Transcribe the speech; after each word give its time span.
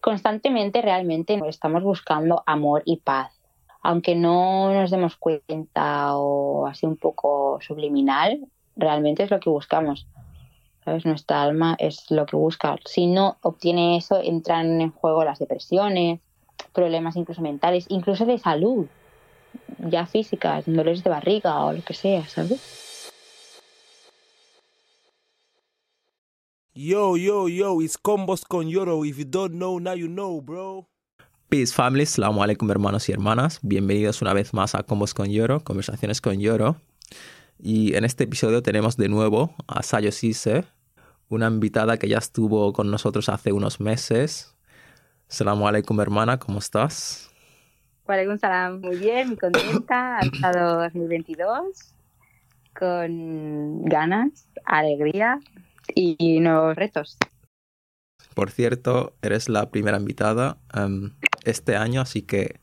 constantemente 0.00 0.82
realmente 0.82 1.40
estamos 1.46 1.82
buscando 1.82 2.42
amor 2.46 2.82
y 2.84 2.98
paz. 2.98 3.32
Aunque 3.82 4.14
no 4.14 4.72
nos 4.72 4.90
demos 4.90 5.16
cuenta 5.16 6.16
o 6.16 6.66
así 6.66 6.86
un 6.86 6.96
poco 6.96 7.58
subliminal, 7.60 8.40
realmente 8.76 9.22
es 9.22 9.30
lo 9.30 9.40
que 9.40 9.50
buscamos. 9.50 10.06
¿Sabes? 10.84 11.04
Nuestra 11.04 11.42
alma 11.42 11.76
es 11.78 12.10
lo 12.10 12.26
que 12.26 12.36
busca. 12.36 12.76
Si 12.84 13.06
no 13.06 13.36
obtiene 13.42 13.96
eso, 13.96 14.20
entran 14.22 14.80
en 14.80 14.90
juego 14.90 15.24
las 15.24 15.38
depresiones, 15.38 16.20
problemas 16.72 17.16
incluso 17.16 17.42
mentales, 17.42 17.86
incluso 17.88 18.24
de 18.26 18.38
salud, 18.38 18.86
ya 19.78 20.06
físicas, 20.06 20.64
dolores 20.66 21.04
de 21.04 21.10
barriga 21.10 21.64
o 21.64 21.72
lo 21.72 21.82
que 21.82 21.94
sea, 21.94 22.26
¿sabes? 22.26 22.79
Yo, 26.72 27.16
yo, 27.16 27.48
yo, 27.48 27.82
it's 27.82 27.98
Combos 27.98 28.44
con 28.44 28.68
Yoro. 28.68 29.04
If 29.04 29.18
you 29.18 29.24
don't 29.24 29.54
know, 29.54 29.80
now 29.80 29.94
you 29.94 30.06
know, 30.06 30.40
bro. 30.40 30.86
Peace 31.48 31.74
family, 31.74 32.06
salamu 32.06 32.44
alaikum 32.44 32.70
hermanos 32.70 33.08
y 33.08 33.12
hermanas. 33.12 33.58
Bienvenidos 33.60 34.22
una 34.22 34.32
vez 34.34 34.54
más 34.54 34.76
a 34.76 34.84
Combos 34.84 35.12
con 35.12 35.28
Yoro, 35.28 35.64
conversaciones 35.64 36.20
con 36.20 36.38
Yoro. 36.38 36.76
Y 37.58 37.96
en 37.96 38.04
este 38.04 38.22
episodio 38.22 38.62
tenemos 38.62 38.96
de 38.96 39.08
nuevo 39.08 39.52
a 39.66 39.82
Sayo 39.82 40.12
Sise, 40.12 40.64
una 41.28 41.48
invitada 41.48 41.98
que 41.98 42.06
ya 42.06 42.18
estuvo 42.18 42.72
con 42.72 42.88
nosotros 42.88 43.28
hace 43.28 43.52
unos 43.52 43.80
meses. 43.80 44.54
Salamu 45.26 45.66
alaikum 45.66 46.00
hermana, 46.00 46.38
¿cómo 46.38 46.60
estás? 46.60 47.32
Alaikum 48.06 48.38
salam, 48.38 48.80
muy 48.80 48.94
bien, 48.96 49.26
muy 49.26 49.36
contenta. 49.36 50.18
Ha 50.20 50.20
estado 50.20 50.82
2022 50.82 51.96
con 52.78 53.84
ganas, 53.86 54.46
alegría 54.64 55.40
y 55.94 56.40
nuevos 56.40 56.76
retos. 56.76 57.16
Por 58.34 58.50
cierto, 58.50 59.14
eres 59.22 59.48
la 59.48 59.70
primera 59.70 59.98
invitada 59.98 60.58
um, 60.76 61.10
este 61.44 61.76
año, 61.76 62.00
así 62.00 62.22
que 62.22 62.60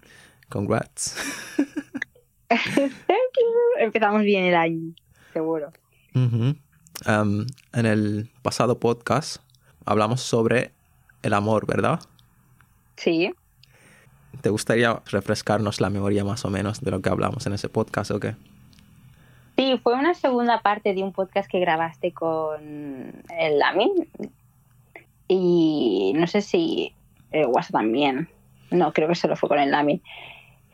congrats. 0.50 1.16
Thank 2.50 2.92
you. 3.08 3.80
Empezamos 3.80 4.22
bien 4.24 4.46
el 4.46 4.56
año, 4.56 4.94
seguro. 5.34 5.72
Um, 6.14 7.46
en 7.74 7.86
el 7.86 8.32
pasado 8.42 8.80
podcast 8.80 9.38
hablamos 9.86 10.22
sobre 10.22 10.74
el 11.22 11.34
amor, 11.34 11.68
¿verdad? 11.68 12.00
Sí. 12.96 13.34
¿Te 14.42 14.50
gustaría 14.50 15.02
refrescarnos 15.06 15.82
la 15.82 15.90
memoria 15.90 16.24
más 16.24 16.46
o 16.46 16.50
menos 16.50 16.82
de 16.82 16.92
lo 16.92 17.02
que 17.02 17.10
hablamos 17.10 17.46
en 17.46 17.54
ese 17.54 17.70
podcast 17.70 18.12
o 18.12 18.20
qué? 18.20 18.36
Sí, 19.58 19.80
fue 19.82 19.96
una 19.96 20.14
segunda 20.14 20.62
parte 20.62 20.94
de 20.94 21.02
un 21.02 21.12
podcast 21.12 21.50
que 21.50 21.60
grabaste 21.60 22.14
con 22.14 23.24
el 23.38 23.58
Lamin. 23.58 24.08
Y 25.28 26.14
no 26.16 26.28
sé 26.28 26.42
si 26.42 26.94
el 27.32 27.48
WhatsApp 27.48 27.72
también. 27.72 28.30
No, 28.70 28.94
creo 28.94 29.08
que 29.08 29.16
solo 29.16 29.36
fue 29.36 29.50
con 29.50 29.58
el 29.58 29.72
Lamin. 29.72 30.04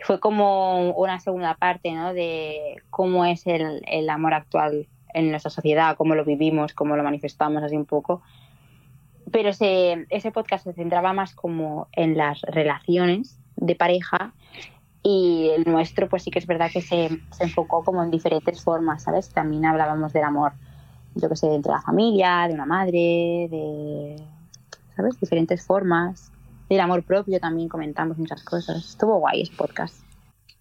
Fue 0.02 0.20
como 0.20 0.92
una 0.92 1.22
segunda 1.22 1.56
parte, 1.56 1.94
¿no? 1.94 2.14
De 2.14 2.81
cómo 2.89 3.23
es 3.23 3.48
el, 3.48 3.81
el 3.88 4.09
amor 4.09 4.34
actual 4.34 4.88
en 5.14 5.30
nuestra 5.30 5.50
sociedad, 5.50 5.95
cómo 5.95 6.14
lo 6.14 6.26
vivimos, 6.26 6.73
cómo 6.73 6.98
lo 6.98 7.04
manifestamos, 7.04 7.64
así 7.64 7.78
un 7.78 7.86
poco. 7.86 8.22
Pero 9.31 9.50
ese, 9.50 10.08
ese 10.09 10.31
podcast 10.31 10.66
se 10.66 10.73
centraba 10.73 11.14
más 11.14 11.34
como 11.34 11.88
en 11.94 12.17
las 12.17 12.42
relaciones 12.42 13.39
de 13.56 13.76
pareja 13.76 14.34
y 15.04 15.50
el 15.50 15.66
nuestro 15.66 16.08
pues 16.08 16.23
sí 16.23 16.32
que 16.32 16.40
es 16.40 16.48
verdad 16.48 16.72
que 16.72 16.82
se, 16.82 17.09
se, 17.32 17.44
enfocó 17.44 17.84
como 17.84 18.02
en 18.02 18.09
diferentes 18.09 18.64
formas, 18.64 19.04
¿sabes? 19.04 19.30
También 19.30 19.66
hablábamos 19.66 20.14
del 20.14 20.23
amor, 20.23 20.54
yo 21.16 21.28
que 21.28 21.36
sé, 21.36 21.54
entre 21.54 21.73
la 21.73 21.82
familia, 21.82 22.48
de 22.48 22.54
una 22.54 22.66
madre, 22.66 23.48
de, 23.52 24.16
¿sabes? 24.95 25.20
Diferentes 25.20 25.66
formas. 25.66 26.32
Del 26.70 26.80
amor 26.80 27.04
propio 27.04 27.40
también 27.42 27.68
comentamos 27.68 28.18
muchas 28.18 28.44
cosas. 28.44 28.78
Estuvo 28.78 29.20
guay 29.20 29.42
ese 29.42 29.54
podcast. 29.56 30.02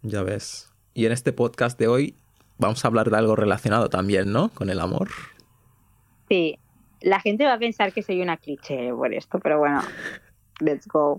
Ya 0.02 0.22
ves. 0.22 0.68
Y 0.92 1.06
en 1.06 1.12
este 1.12 1.32
podcast 1.32 1.78
de 1.78 1.86
hoy 1.86 2.16
vamos 2.58 2.84
a 2.84 2.88
hablar 2.88 3.10
de 3.10 3.16
algo 3.16 3.36
relacionado 3.36 3.88
también, 3.88 4.32
¿no? 4.32 4.48
Con 4.48 4.68
el 4.70 4.80
amor. 4.80 5.08
Sí. 6.28 6.58
La 7.00 7.20
gente 7.20 7.44
va 7.44 7.54
a 7.54 7.58
pensar 7.58 7.92
que 7.92 8.02
soy 8.02 8.20
una 8.22 8.36
cliché 8.36 8.92
por 8.92 9.12
esto, 9.14 9.38
pero 9.40 9.58
bueno, 9.58 9.80
let's 10.60 10.86
go. 10.86 11.18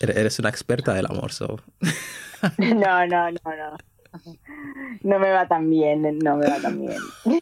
Eres 0.00 0.38
una 0.38 0.48
experta 0.48 0.94
del 0.94 1.06
amor, 1.06 1.32
so. 1.32 1.60
No, 2.58 3.06
no, 3.06 3.30
no, 3.30 3.38
no. 3.44 3.76
No 5.02 5.18
me 5.20 5.30
va 5.30 5.46
tan 5.46 5.70
bien, 5.70 6.18
no 6.18 6.36
me 6.36 6.48
va 6.48 6.58
tan 6.60 6.80
bien. 6.80 7.00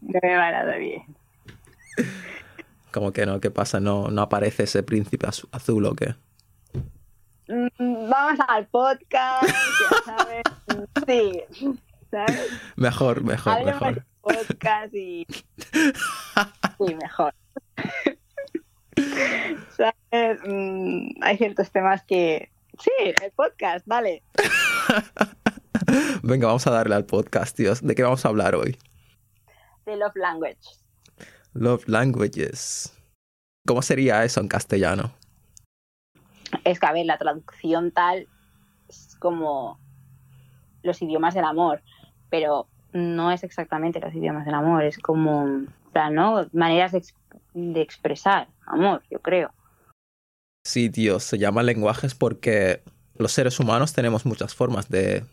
No 0.00 0.20
me 0.22 0.36
va 0.36 0.52
nada 0.52 0.76
bien. 0.76 1.02
¿Cómo 2.92 3.12
que 3.12 3.26
no? 3.26 3.40
¿Qué 3.40 3.50
pasa? 3.50 3.80
¿No, 3.80 4.08
no 4.08 4.22
aparece 4.22 4.62
ese 4.62 4.84
príncipe 4.84 5.26
azul 5.26 5.86
o 5.86 5.94
qué? 5.96 6.14
Mm, 7.48 8.08
vamos 8.08 8.38
al 8.46 8.66
podcast, 8.68 9.42
ya 9.44 9.96
sabes. 10.04 10.42
Sí, 11.06 11.42
¿sabes? 12.10 12.48
Mejor, 12.76 13.24
mejor, 13.24 13.52
Hablemos 13.54 13.80
mejor. 13.82 14.04
podcast 14.20 14.94
y... 14.94 15.26
Sí, 16.78 16.94
mejor. 16.94 17.34
¿Sabes? 19.76 20.40
Mm, 20.46 21.22
hay 21.22 21.36
ciertos 21.36 21.70
temas 21.70 22.02
que... 22.04 22.50
Sí, 22.78 22.90
el 23.00 23.30
podcast, 23.32 23.86
vale. 23.86 24.22
Venga, 26.22 26.46
vamos 26.46 26.66
a 26.66 26.70
darle 26.70 26.94
al 26.94 27.06
podcast, 27.06 27.56
tíos. 27.56 27.80
¿De 27.82 27.94
qué 27.94 28.02
vamos 28.02 28.24
a 28.24 28.28
hablar 28.28 28.54
hoy? 28.54 28.76
De 29.86 29.96
Love 29.96 30.16
Language. 30.16 30.58
Love 31.54 31.88
languages. 31.88 32.92
¿Cómo 33.66 33.80
sería 33.80 34.24
eso 34.24 34.40
en 34.40 34.48
castellano? 34.48 35.12
Es 36.64 36.78
que, 36.78 36.86
a 36.86 36.92
ver, 36.92 37.06
la 37.06 37.16
traducción 37.16 37.90
tal 37.92 38.28
es 38.88 39.16
como 39.18 39.78
los 40.82 41.00
idiomas 41.00 41.34
del 41.34 41.44
amor, 41.44 41.80
pero 42.28 42.66
no 42.92 43.32
es 43.32 43.42
exactamente 43.42 44.00
los 44.00 44.14
idiomas 44.14 44.44
del 44.44 44.54
amor, 44.54 44.84
es 44.84 44.98
como, 44.98 45.64
¿no? 46.12 46.46
Maneras 46.52 46.92
de 47.54 47.80
expresar 47.80 48.48
amor, 48.66 49.02
yo 49.10 49.18
creo. 49.20 49.52
Sí, 50.64 50.90
tío, 50.90 51.20
se 51.20 51.38
llama 51.38 51.62
lenguajes 51.62 52.14
porque 52.14 52.82
los 53.16 53.32
seres 53.32 53.60
humanos 53.60 53.92
tenemos 53.92 54.26
muchas 54.26 54.54
formas 54.54 54.88
de, 54.88 55.24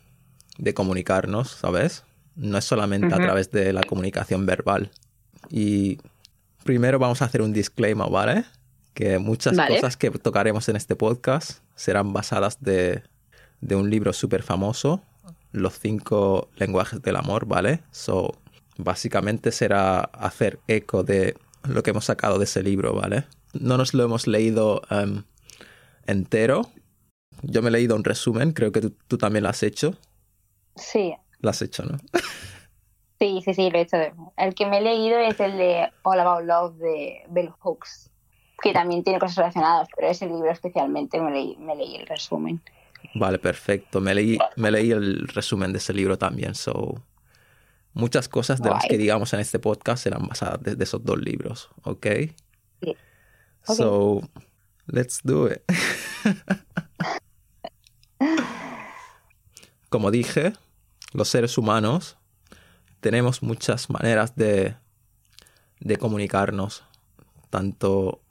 de 0.58 0.74
comunicarnos, 0.74 1.50
¿sabes? 1.52 2.04
No 2.36 2.58
es 2.58 2.66
solamente 2.66 3.14
a 3.14 3.18
través 3.18 3.52
de 3.52 3.74
la 3.74 3.84
comunicación 3.84 4.46
verbal. 4.46 4.92
Y 5.50 6.00
primero 6.64 7.00
vamos 7.00 7.22
a 7.22 7.26
hacer 7.26 7.42
un 7.42 7.54
disclaimer, 7.54 8.10
¿vale? 8.10 8.46
Que 8.94 9.18
muchas 9.18 9.56
Vale. 9.56 9.76
cosas 9.76 9.98
que 9.98 10.12
tocaremos 10.12 10.70
en 10.70 10.76
este 10.76 10.96
podcast 10.96 11.60
serán 11.76 12.14
basadas 12.14 12.62
de, 12.62 13.04
de 13.62 13.76
un 13.76 13.90
libro 13.90 14.14
súper 14.14 14.44
famoso, 14.44 15.02
Los 15.52 15.80
cinco 15.80 16.50
lenguajes 16.56 17.02
del 17.02 17.16
amor, 17.16 17.46
¿vale? 17.46 17.82
So, 17.92 18.36
básicamente 18.78 19.52
será 19.52 20.02
hacer 20.02 20.60
eco 20.68 21.04
de 21.04 21.36
lo 21.68 21.84
que 21.84 21.92
hemos 21.92 22.06
sacado 22.06 22.38
de 22.38 22.46
ese 22.46 22.64
libro, 22.64 22.94
¿vale? 22.94 23.26
No 23.54 23.78
nos 23.78 23.94
lo 23.94 24.04
hemos 24.04 24.28
leído 24.28 24.82
em, 24.90 25.24
entero. 26.06 26.70
Yo 27.42 27.62
me 27.62 27.70
he 27.70 27.72
leído 27.72 27.96
un 27.96 28.04
resumen, 28.04 28.52
creo 28.52 28.72
que 28.72 28.82
tú, 28.82 28.96
tú 29.08 29.18
también 29.18 29.44
lo 29.44 29.50
has 29.50 29.64
hecho. 29.64 29.98
Sí, 30.76 31.14
Lo 31.40 31.50
has 31.50 31.62
hecho, 31.62 31.84
¿no? 31.84 31.98
sí, 33.20 33.42
sí, 33.44 33.54
sí, 33.54 33.70
lo 33.70 33.78
he 33.78 33.82
hecho. 33.82 33.98
El 34.38 34.56
que 34.56 34.66
me 34.66 34.80
he 34.80 34.82
leído 34.82 35.20
es 35.20 35.40
el 35.40 35.58
de 35.58 35.90
All 36.04 36.20
About 36.20 36.46
Love 36.46 36.78
de 36.78 37.24
Bell 37.30 37.52
Hooks, 37.60 38.10
que 38.62 38.74
también 38.74 39.04
tiene 39.04 39.20
cosas 39.20 39.38
relacionadas, 39.38 39.88
pero 39.96 40.10
ese 40.10 40.26
libro 40.26 40.50
especialmente 40.50 41.20
me 41.22 41.32
leí, 41.32 41.56
me 41.58 41.76
leí 41.76 41.96
el 41.96 42.08
resumen. 42.08 42.62
Vale, 43.16 43.38
perfecto. 43.38 44.02
Me 44.02 44.16
leí, 44.16 44.38
me 44.56 44.72
leí 44.72 44.92
el 44.92 45.28
resumen 45.28 45.72
de 45.74 45.78
ese 45.78 45.94
libro 45.94 46.18
también, 46.18 46.56
so... 46.56 46.96
Muchas 47.94 48.28
cosas 48.28 48.62
de 48.62 48.70
las 48.70 48.86
que 48.86 48.98
digamos 48.98 49.34
en 49.34 49.40
este 49.40 49.60
podcast 49.60 50.04
serán 50.04 50.28
basadas 50.28 50.62
de, 50.64 50.76
de 50.76 50.84
esos 50.84 51.04
dos 51.04 51.20
libros, 51.20 51.70
¿ok? 51.84 52.06
Sí. 52.82 52.90
Ok. 53.66 53.76
So, 53.78 54.22
let's 54.88 55.20
do 55.24 55.48
it. 55.52 55.62
Como 59.90 60.12
dije, 60.12 60.54
los 61.14 61.30
seres 61.30 61.58
humanos 61.58 62.18
tenemos 63.00 63.44
muchas 63.44 63.90
maneras 63.90 64.36
de, 64.36 64.76
de 65.80 65.98
comunicarnos, 65.98 66.84
tanto 67.50 68.22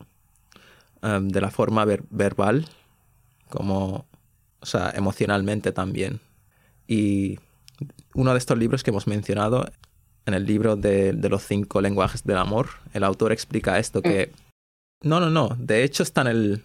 em, 1.02 1.28
de 1.28 1.40
la 1.40 1.50
forma 1.50 1.84
ver- 1.84 2.04
verbal 2.10 2.66
como, 3.48 4.06
o 4.60 4.66
sea, 4.66 4.90
emocionalmente 4.94 5.70
también. 5.72 6.20
Y 6.88 7.38
uno 8.14 8.32
de 8.32 8.38
estos 8.38 8.58
libros 8.58 8.82
que 8.82 8.90
hemos 8.90 9.06
mencionado, 9.06 9.70
en 10.26 10.34
el 10.34 10.46
libro 10.46 10.76
de, 10.76 11.12
de 11.12 11.28
los 11.28 11.44
cinco 11.44 11.80
lenguajes 11.80 12.24
del 12.24 12.38
amor, 12.38 12.68
el 12.92 13.04
autor 13.04 13.32
explica 13.32 13.78
esto 13.78 14.02
que... 14.02 14.32
No, 15.02 15.18
no, 15.18 15.30
no, 15.30 15.56
de 15.58 15.82
hecho 15.82 16.02
está 16.02 16.20
en 16.22 16.26
el... 16.28 16.64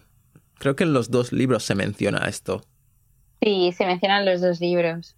Creo 0.58 0.76
que 0.76 0.84
en 0.84 0.92
los 0.92 1.10
dos 1.10 1.32
libros 1.32 1.64
se 1.64 1.74
menciona 1.74 2.28
esto. 2.28 2.62
Sí, 3.42 3.72
se 3.76 3.86
mencionan 3.86 4.24
los 4.24 4.40
dos 4.40 4.60
libros. 4.60 5.16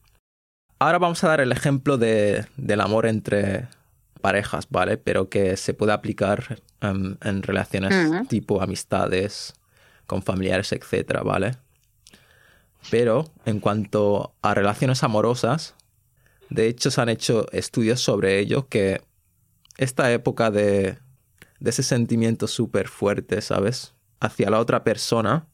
Ahora 0.78 0.98
vamos 0.98 1.22
a 1.24 1.28
dar 1.28 1.40
el 1.40 1.52
ejemplo 1.52 1.98
de, 1.98 2.46
del 2.56 2.80
amor 2.80 3.06
entre 3.06 3.68
parejas, 4.20 4.66
¿vale? 4.70 4.96
Pero 4.96 5.28
que 5.28 5.56
se 5.56 5.74
puede 5.74 5.92
aplicar 5.92 6.60
em, 6.80 7.16
en 7.22 7.42
relaciones 7.42 8.28
tipo 8.28 8.62
amistades, 8.62 9.54
con 10.06 10.22
familiares, 10.22 10.72
etcétera, 10.72 11.22
¿vale? 11.22 11.56
Pero 12.90 13.30
en 13.44 13.60
cuanto 13.60 14.32
a 14.42 14.54
relaciones 14.54 15.02
amorosas, 15.02 15.74
de 16.50 16.66
hecho 16.68 16.90
se 16.90 17.00
han 17.00 17.08
hecho 17.08 17.46
estudios 17.52 18.00
sobre 18.00 18.38
ello 18.38 18.68
que 18.68 19.00
esta 19.78 20.12
época 20.12 20.50
de, 20.50 20.98
de 21.60 21.70
ese 21.70 21.82
sentimiento 21.82 22.46
súper 22.46 22.88
fuerte, 22.88 23.40
¿sabes? 23.40 23.94
Hacia 24.20 24.50
la 24.50 24.58
otra 24.60 24.84
persona, 24.84 25.46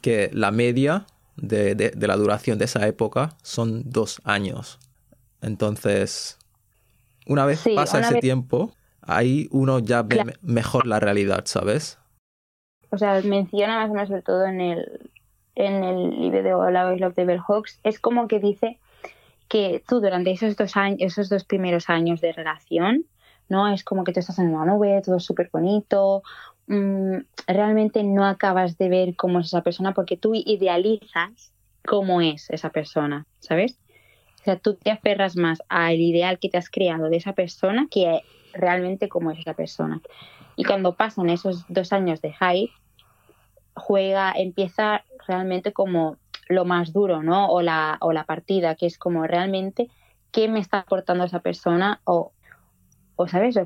que 0.00 0.30
la 0.32 0.50
media 0.50 1.06
de, 1.36 1.74
de, 1.74 1.90
de 1.90 2.06
la 2.06 2.16
duración 2.16 2.58
de 2.58 2.66
esa 2.66 2.86
época 2.86 3.36
son 3.42 3.82
dos 3.90 4.20
años. 4.24 4.78
Entonces, 5.40 6.38
una 7.26 7.46
vez 7.46 7.60
Sí, 7.60 7.74
pasa 7.74 7.98
una 7.98 8.06
ese 8.06 8.14
vez- 8.14 8.20
tiempo, 8.20 8.72
ahí 9.00 9.48
uno 9.50 9.78
ya 9.80 10.02
ve 10.02 10.16
Claro. 10.16 10.32
mejor 10.42 10.86
la 10.86 11.00
realidad, 11.00 11.42
¿sabes? 11.46 11.98
o 12.90 12.98
sea, 12.98 13.20
menciona 13.22 13.78
más 13.78 13.90
o 13.90 13.94
menos 13.94 14.08
sobre 14.10 14.20
todo 14.22 14.44
en 14.44 14.60
el, 14.60 15.10
en 15.54 15.82
el 15.82 16.10
libro 16.10 16.42
de 16.42 16.52
All 16.52 16.76
About 16.76 17.00
Love 17.00 17.14
de 17.14 17.24
Bell 17.24 17.40
Hooks, 17.40 17.80
es 17.84 17.98
como 17.98 18.28
que 18.28 18.38
dice 18.38 18.78
que 19.48 19.82
tú 19.86 20.00
durante 20.00 20.30
esos 20.30 20.56
dos 20.56 20.76
años, 20.76 21.00
esos 21.00 21.28
dos 21.28 21.44
primeros 21.44 21.88
años 21.90 22.20
de 22.20 22.32
relación, 22.32 23.04
¿no? 23.48 23.68
Es 23.72 23.84
como 23.84 24.04
que 24.04 24.12
tú 24.12 24.20
estás 24.20 24.38
en 24.38 24.54
una 24.54 24.64
nube, 24.64 25.02
todo 25.04 25.20
súper 25.20 25.50
bonito, 25.52 26.22
mm, 26.68 27.16
realmente 27.46 28.02
no 28.02 28.24
acabas 28.24 28.78
de 28.78 28.88
ver 28.88 29.16
cómo 29.16 29.40
es 29.40 29.46
esa 29.46 29.62
persona 29.62 29.92
porque 29.92 30.16
tú 30.16 30.32
idealizas 30.34 31.52
cómo 31.86 32.20
es 32.20 32.48
esa 32.50 32.70
persona, 32.70 33.26
¿sabes? 33.40 33.78
O 34.40 34.44
sea, 34.44 34.56
tú 34.56 34.74
te 34.74 34.90
aferras 34.90 35.36
más 35.36 35.62
al 35.68 36.00
ideal 36.00 36.38
que 36.38 36.48
te 36.48 36.58
has 36.58 36.68
creado 36.68 37.08
de 37.08 37.16
esa 37.16 37.32
persona 37.32 37.86
que 37.90 38.22
realmente 38.52 39.08
cómo 39.08 39.30
es 39.30 39.38
esa 39.38 39.54
persona. 39.54 40.00
Y 40.56 40.64
cuando 40.64 40.94
pasan 40.94 41.30
esos 41.30 41.64
dos 41.68 41.92
años 41.92 42.20
de 42.20 42.32
hype, 42.32 42.72
juega, 43.74 44.32
empieza 44.36 45.04
realmente 45.26 45.72
como 45.72 46.16
lo 46.52 46.64
más 46.64 46.92
duro, 46.92 47.22
¿no? 47.22 47.48
O 47.48 47.62
la, 47.62 47.98
o 48.00 48.12
la 48.12 48.24
partida, 48.24 48.74
que 48.74 48.86
es 48.86 48.98
como 48.98 49.26
realmente 49.26 49.88
qué 50.30 50.48
me 50.48 50.60
está 50.60 50.80
aportando 50.80 51.24
esa 51.24 51.40
persona 51.40 52.00
o, 52.04 52.32
o 53.16 53.28
¿sabes? 53.28 53.58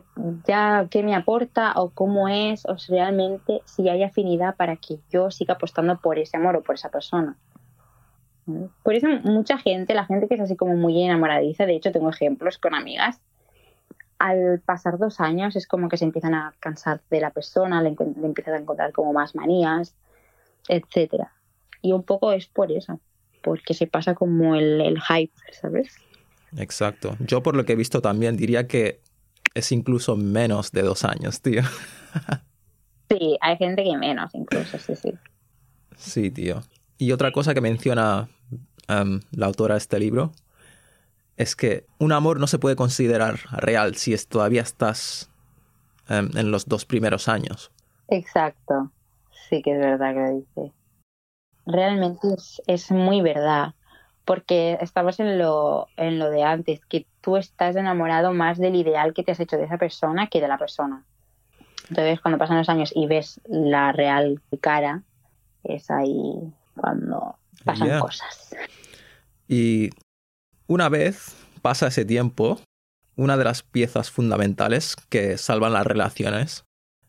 Ya 0.47 0.87
qué 0.91 1.03
me 1.03 1.15
aporta 1.15 1.73
o 1.77 1.91
cómo 1.91 2.29
es, 2.29 2.67
o 2.67 2.77
realmente 2.88 3.62
si 3.65 3.88
hay 3.88 4.03
afinidad 4.03 4.56
para 4.56 4.77
que 4.77 4.99
yo 5.11 5.31
siga 5.31 5.55
apostando 5.55 5.99
por 6.00 6.19
ese 6.19 6.37
amor 6.37 6.56
o 6.56 6.62
por 6.62 6.75
esa 6.75 6.91
persona. 6.91 7.37
Por 8.83 8.94
eso 8.94 9.09
mucha 9.25 9.59
gente, 9.59 9.94
la 9.94 10.05
gente 10.05 10.29
que 10.29 10.35
es 10.35 10.41
así 10.41 10.56
como 10.56 10.77
muy 10.77 11.03
enamoradiza, 11.03 11.67
de 11.67 11.75
hecho 11.75 11.91
tengo 11.91 12.11
ejemplos 12.11 12.59
con 12.59 12.75
amigas, 12.75 13.21
al 14.19 14.61
pasar 14.65 14.99
dos 14.99 15.21
años 15.21 15.56
es 15.56 15.67
como 15.67 15.89
que 15.89 15.97
se 15.97 16.05
empiezan 16.05 16.35
a 16.35 16.55
cansar 16.61 17.00
de 17.11 17.21
la 17.21 17.31
persona, 17.31 17.82
le, 17.82 17.91
le 17.91 18.27
empiezan 18.27 18.55
a 18.55 18.59
encontrar 18.59 18.93
como 18.93 19.12
más 19.12 19.35
manías, 19.35 19.97
etcétera. 20.69 21.36
Y 21.82 21.93
un 21.93 22.02
poco 22.02 22.32
es 22.32 22.46
por 22.46 22.73
eso, 22.73 23.00
porque 23.43 23.75
se 23.75 23.87
pasa 23.87 24.14
como 24.14 24.55
el, 24.55 24.81
el 24.81 25.00
hype, 25.00 25.32
¿sabes? 25.52 25.96
Exacto. 26.56 27.17
Yo 27.20 27.43
por 27.43 27.56
lo 27.56 27.64
que 27.64 27.73
he 27.73 27.76
visto 27.76 28.00
también 28.00 28.37
diría 28.37 28.67
que 28.67 29.00
es 29.55 29.73
incluso 29.73 30.17
menos 30.17 30.73
de 30.73 30.82
dos 30.82 31.05
años, 31.05 31.40
tío. 31.40 31.62
Sí, 33.08 33.38
hay 33.40 33.56
gente 33.56 33.84
que 33.84 33.96
menos 33.96 34.34
incluso, 34.34 34.78
sí, 34.78 34.96
sí. 34.96 35.12
Sí, 35.96 36.31
tío. 36.31 36.62
Y 36.99 37.12
otra 37.12 37.31
cosa 37.31 37.55
que 37.55 37.61
menciona 37.61 38.29
em, 38.88 39.20
la 39.31 39.46
autora 39.46 39.75
de 39.75 39.79
este 39.79 40.00
libro 40.00 40.32
es 41.37 41.55
que 41.55 41.87
un 41.99 42.12
amor 42.12 42.40
no 42.40 42.46
se 42.46 42.58
puede 42.58 42.76
considerar 42.76 43.38
real 43.52 43.94
si 43.94 44.12
es, 44.12 44.26
todavía 44.26 44.62
estás 44.62 45.31
em, 46.08 46.31
en 46.37 46.50
los 46.50 46.67
dos 46.67 46.84
primeros 46.84 47.29
años. 47.29 47.70
Exacto, 48.08 48.90
sí 49.49 49.62
que 49.62 49.72
es 49.72 49.79
verdad 49.79 50.14
que 50.14 50.20
lo 50.20 50.38
dice. 50.38 50.72
Realmente 51.67 52.29
es, 52.35 52.63
es 52.67 52.91
muy 52.91 53.21
verdad, 53.21 53.75
porque 54.25 54.79
estamos 54.81 55.21
en 55.21 55.39
lo, 55.39 55.89
en 55.97 56.19
lo 56.19 56.31
de 56.31 56.43
antes, 56.43 56.81
que 56.87 57.07
tú 57.21 57.37
estás 57.37 57.77
enamorado 57.77 58.33
más 58.33 58.59
del 58.59 58.77
ideal 58.77 59.13
que 59.15 59.23
te 59.23 59.33
has 59.33 59.41
hecho 59.41 59.57
de 59.57 59.65
esa 59.65 59.79
persona 59.79 60.29
que 60.29 60.41
de 60.41 60.49
la 60.49 60.59
persona. 60.59 61.05
Entonces, 61.89 62.21
cuando 62.21 62.39
pasan 62.39 62.59
los 62.59 62.69
años 62.69 62.93
y 62.95 63.07
ves 63.07 63.41
la 63.47 63.93
real 63.93 64.41
cara, 64.61 65.03
es 65.63 65.91
ahí 65.91 66.53
cuando 66.77 67.37
pasan 67.65 67.89
Yeah. 67.89 68.01
cosas. 68.01 68.55
Y 69.49 69.91
una 70.67 70.89
vez 70.89 71.37
pasa 71.63 71.89
ese 71.89 72.05
tiempo, 72.05 72.59
una 73.17 73.37
de 73.37 73.45
las 73.45 73.63
piezas 73.63 74.11
fundamentales 74.11 74.97
que 75.09 75.39
salvan 75.39 75.73
las 75.73 75.87
relaciones 75.87 76.65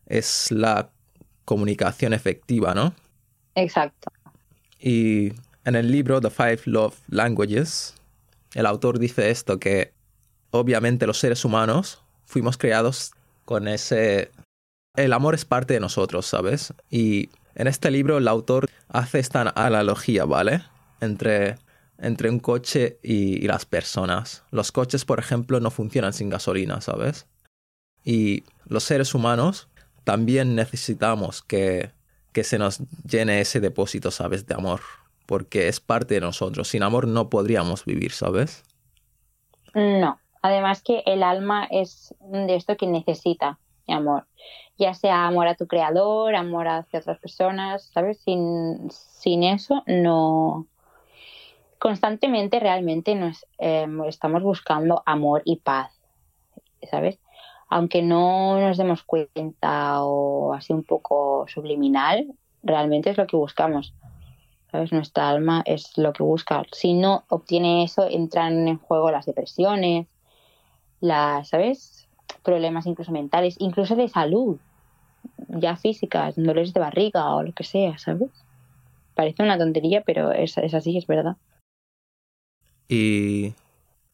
es 0.06 0.50
la 0.50 0.90
comunicación 1.44 2.12
efectiva, 2.12 2.74
¿no? 2.74 2.94
Exacto. 3.54 4.10
Y 4.78 5.32
en 5.64 5.74
el 5.74 5.90
libro 5.90 6.20
The 6.20 6.30
Five 6.30 6.60
Love 6.64 6.96
Languages, 7.08 7.94
el 8.54 8.66
autor 8.66 8.98
dice 8.98 9.30
esto, 9.30 9.58
que 9.58 9.92
obviamente 10.50 11.06
los 11.06 11.18
seres 11.18 11.44
humanos 11.44 12.02
fuimos 12.24 12.56
creados 12.56 13.12
con 13.44 13.68
ese... 13.68 14.30
El 14.96 15.12
amor 15.12 15.34
es 15.34 15.44
parte 15.44 15.74
de 15.74 15.80
nosotros, 15.80 16.26
¿sabes? 16.26 16.72
Y 16.90 17.28
en 17.54 17.66
este 17.66 17.90
libro 17.90 18.18
el 18.18 18.28
autor 18.28 18.68
hace 18.88 19.18
esta 19.18 19.52
analogía, 19.54 20.24
¿vale? 20.24 20.62
Entre, 21.00 21.56
entre 21.98 22.30
un 22.30 22.40
coche 22.40 22.98
y, 23.02 23.44
y 23.44 23.46
las 23.46 23.64
personas. 23.64 24.42
Los 24.50 24.72
coches, 24.72 25.04
por 25.04 25.18
ejemplo, 25.18 25.60
no 25.60 25.70
funcionan 25.70 26.12
sin 26.12 26.30
gasolina, 26.30 26.80
¿sabes? 26.80 27.26
Y 28.04 28.44
los 28.66 28.84
seres 28.84 29.14
humanos 29.14 29.68
también 30.04 30.54
necesitamos 30.54 31.42
que, 31.42 31.90
que 32.38 32.44
se 32.44 32.56
nos 32.56 32.78
llene 33.04 33.40
ese 33.40 33.58
depósito, 33.58 34.12
¿sabes? 34.12 34.46
De 34.46 34.54
amor. 34.54 34.80
Porque 35.26 35.66
es 35.66 35.80
parte 35.80 36.14
de 36.14 36.20
nosotros. 36.20 36.68
Sin 36.68 36.84
amor 36.84 37.08
no 37.08 37.28
podríamos 37.30 37.84
vivir, 37.84 38.12
¿sabes? 38.12 38.62
No, 39.74 40.20
además 40.40 40.80
que 40.84 41.02
el 41.04 41.24
alma 41.24 41.66
es 41.68 42.14
de 42.20 42.54
esto 42.54 42.76
que 42.76 42.86
necesita 42.86 43.58
amor, 43.88 44.26
ya 44.76 44.94
sea 44.94 45.26
amor 45.26 45.48
a 45.48 45.56
tu 45.56 45.66
creador, 45.66 46.36
amor 46.36 46.68
hacia 46.68 47.00
otras 47.00 47.18
personas, 47.18 47.90
¿sabes? 47.92 48.20
Sin, 48.20 48.88
sin 48.90 49.42
eso 49.42 49.82
no... 49.86 50.68
Constantemente 51.80 52.60
realmente 52.60 53.16
nos 53.16 53.46
eh, 53.58 53.88
estamos 54.06 54.44
buscando 54.44 55.02
amor 55.06 55.42
y 55.44 55.56
paz, 55.56 55.92
¿sabes? 56.88 57.18
Aunque 57.68 58.02
no 58.02 58.58
nos 58.60 58.76
demos 58.78 59.02
cuenta 59.02 60.02
o 60.02 60.54
así 60.54 60.72
un 60.72 60.84
poco 60.84 61.46
subliminal, 61.48 62.26
realmente 62.62 63.10
es 63.10 63.18
lo 63.18 63.26
que 63.26 63.36
buscamos. 63.36 63.94
¿sabes? 64.70 64.92
Nuestra 64.92 65.30
alma 65.30 65.62
es 65.66 65.96
lo 65.96 66.12
que 66.12 66.22
busca. 66.22 66.62
Si 66.72 66.94
no 66.94 67.24
obtiene 67.28 67.84
eso, 67.84 68.06
entran 68.08 68.68
en 68.68 68.78
juego 68.78 69.10
las 69.10 69.26
depresiones, 69.26 70.06
las, 71.00 71.48
¿sabes? 71.48 72.06
Problemas 72.42 72.86
incluso 72.86 73.12
mentales, 73.12 73.56
incluso 73.58 73.96
de 73.96 74.08
salud, 74.08 74.58
ya 75.48 75.76
físicas, 75.76 76.36
dolores 76.36 76.72
de 76.72 76.80
barriga 76.80 77.34
o 77.34 77.42
lo 77.42 77.52
que 77.52 77.64
sea, 77.64 77.98
¿sabes? 77.98 78.30
Parece 79.14 79.42
una 79.42 79.58
tontería, 79.58 80.02
pero 80.04 80.32
es, 80.32 80.56
es 80.58 80.74
así, 80.74 80.96
es 80.96 81.06
verdad. 81.06 81.36
Y 82.88 83.54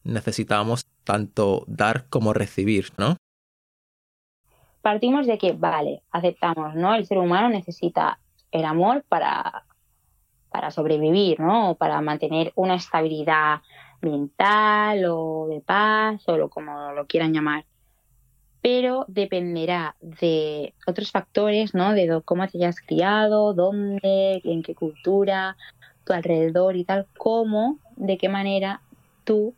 necesitamos 0.03 0.85
tanto 1.03 1.63
dar 1.67 2.05
como 2.09 2.33
recibir, 2.33 2.91
¿no? 2.97 3.17
Partimos 4.85 5.25
de 5.25 5.39
que, 5.39 5.53
vale, 5.53 6.03
aceptamos, 6.11 6.75
¿no? 6.75 6.93
El 6.93 7.07
ser 7.07 7.17
humano 7.17 7.49
necesita 7.49 8.19
el 8.51 8.65
amor 8.65 9.03
para, 9.09 9.65
para 10.51 10.69
sobrevivir, 10.69 11.39
¿no? 11.39 11.71
O 11.71 11.75
para 11.75 11.99
mantener 12.01 12.53
una 12.53 12.75
estabilidad 12.75 13.61
mental 14.01 15.05
o 15.09 15.47
de 15.49 15.61
paz 15.61 16.29
o 16.29 16.37
lo, 16.37 16.51
como 16.51 16.91
lo 16.91 17.07
quieran 17.07 17.33
llamar. 17.33 17.65
Pero 18.61 19.05
dependerá 19.07 19.95
de 20.01 20.75
otros 20.85 21.09
factores, 21.09 21.73
¿no? 21.73 21.93
De 21.93 22.21
cómo 22.23 22.47
te 22.47 22.59
hayas 22.59 22.79
criado, 22.79 23.55
dónde, 23.55 24.39
en 24.43 24.61
qué 24.61 24.75
cultura, 24.75 25.57
tu 26.03 26.13
alrededor 26.13 26.75
y 26.75 26.83
tal, 26.83 27.07
cómo, 27.17 27.79
de 27.95 28.19
qué 28.19 28.29
manera 28.29 28.81
tú 29.23 29.55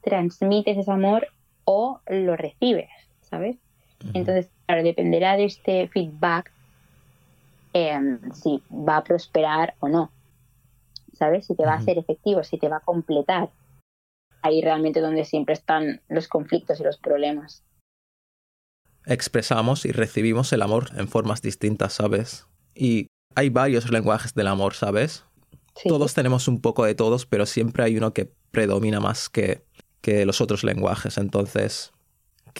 transmites 0.00 0.78
ese 0.78 0.90
amor 0.90 1.26
o 1.66 2.00
lo 2.06 2.36
recibes, 2.36 2.88
¿sabes? 3.20 3.58
Entonces, 4.14 4.50
claro, 4.72 4.84
dependerá 4.84 5.36
de 5.36 5.44
este 5.44 5.88
feedback 5.88 6.50
eh, 7.74 8.18
si 8.32 8.62
va 8.70 8.98
a 8.98 9.04
prosperar 9.04 9.74
o 9.80 9.88
no. 9.88 10.10
¿Sabes? 11.12 11.46
Si 11.46 11.54
te 11.54 11.64
va 11.64 11.74
a 11.74 11.82
ser 11.82 11.98
efectivo, 11.98 12.42
si 12.42 12.56
te 12.56 12.70
va 12.70 12.78
a 12.78 12.80
completar. 12.80 13.50
Ahí 14.40 14.62
realmente 14.62 15.00
donde 15.00 15.26
siempre 15.26 15.52
están 15.52 16.00
los 16.08 16.26
conflictos 16.26 16.80
y 16.80 16.84
los 16.84 16.96
problemas. 16.96 17.62
expresamos 19.04 19.84
y 19.84 19.92
recibimos 19.92 20.52
el 20.52 20.62
amor 20.62 20.88
en 20.96 21.08
formas 21.08 21.42
distintas, 21.42 21.92
¿sabes? 21.92 22.46
Y 22.74 23.08
hay 23.34 23.50
varios 23.50 23.90
lenguajes 23.90 24.32
del 24.32 24.46
amor, 24.46 24.74
¿sabes? 24.74 25.24
Sí. 25.74 25.88
Todos 25.88 26.14
tenemos 26.14 26.48
un 26.48 26.60
poco 26.60 26.84
de 26.84 26.94
todos, 26.94 27.26
pero 27.26 27.44
siempre 27.44 27.84
hay 27.84 27.96
uno 27.98 28.14
que 28.14 28.32
predomina 28.52 29.00
más 29.00 29.28
que, 29.28 29.64
que 30.00 30.24
los 30.24 30.40
otros 30.40 30.64
lenguajes. 30.64 31.18
Entonces, 31.18 31.91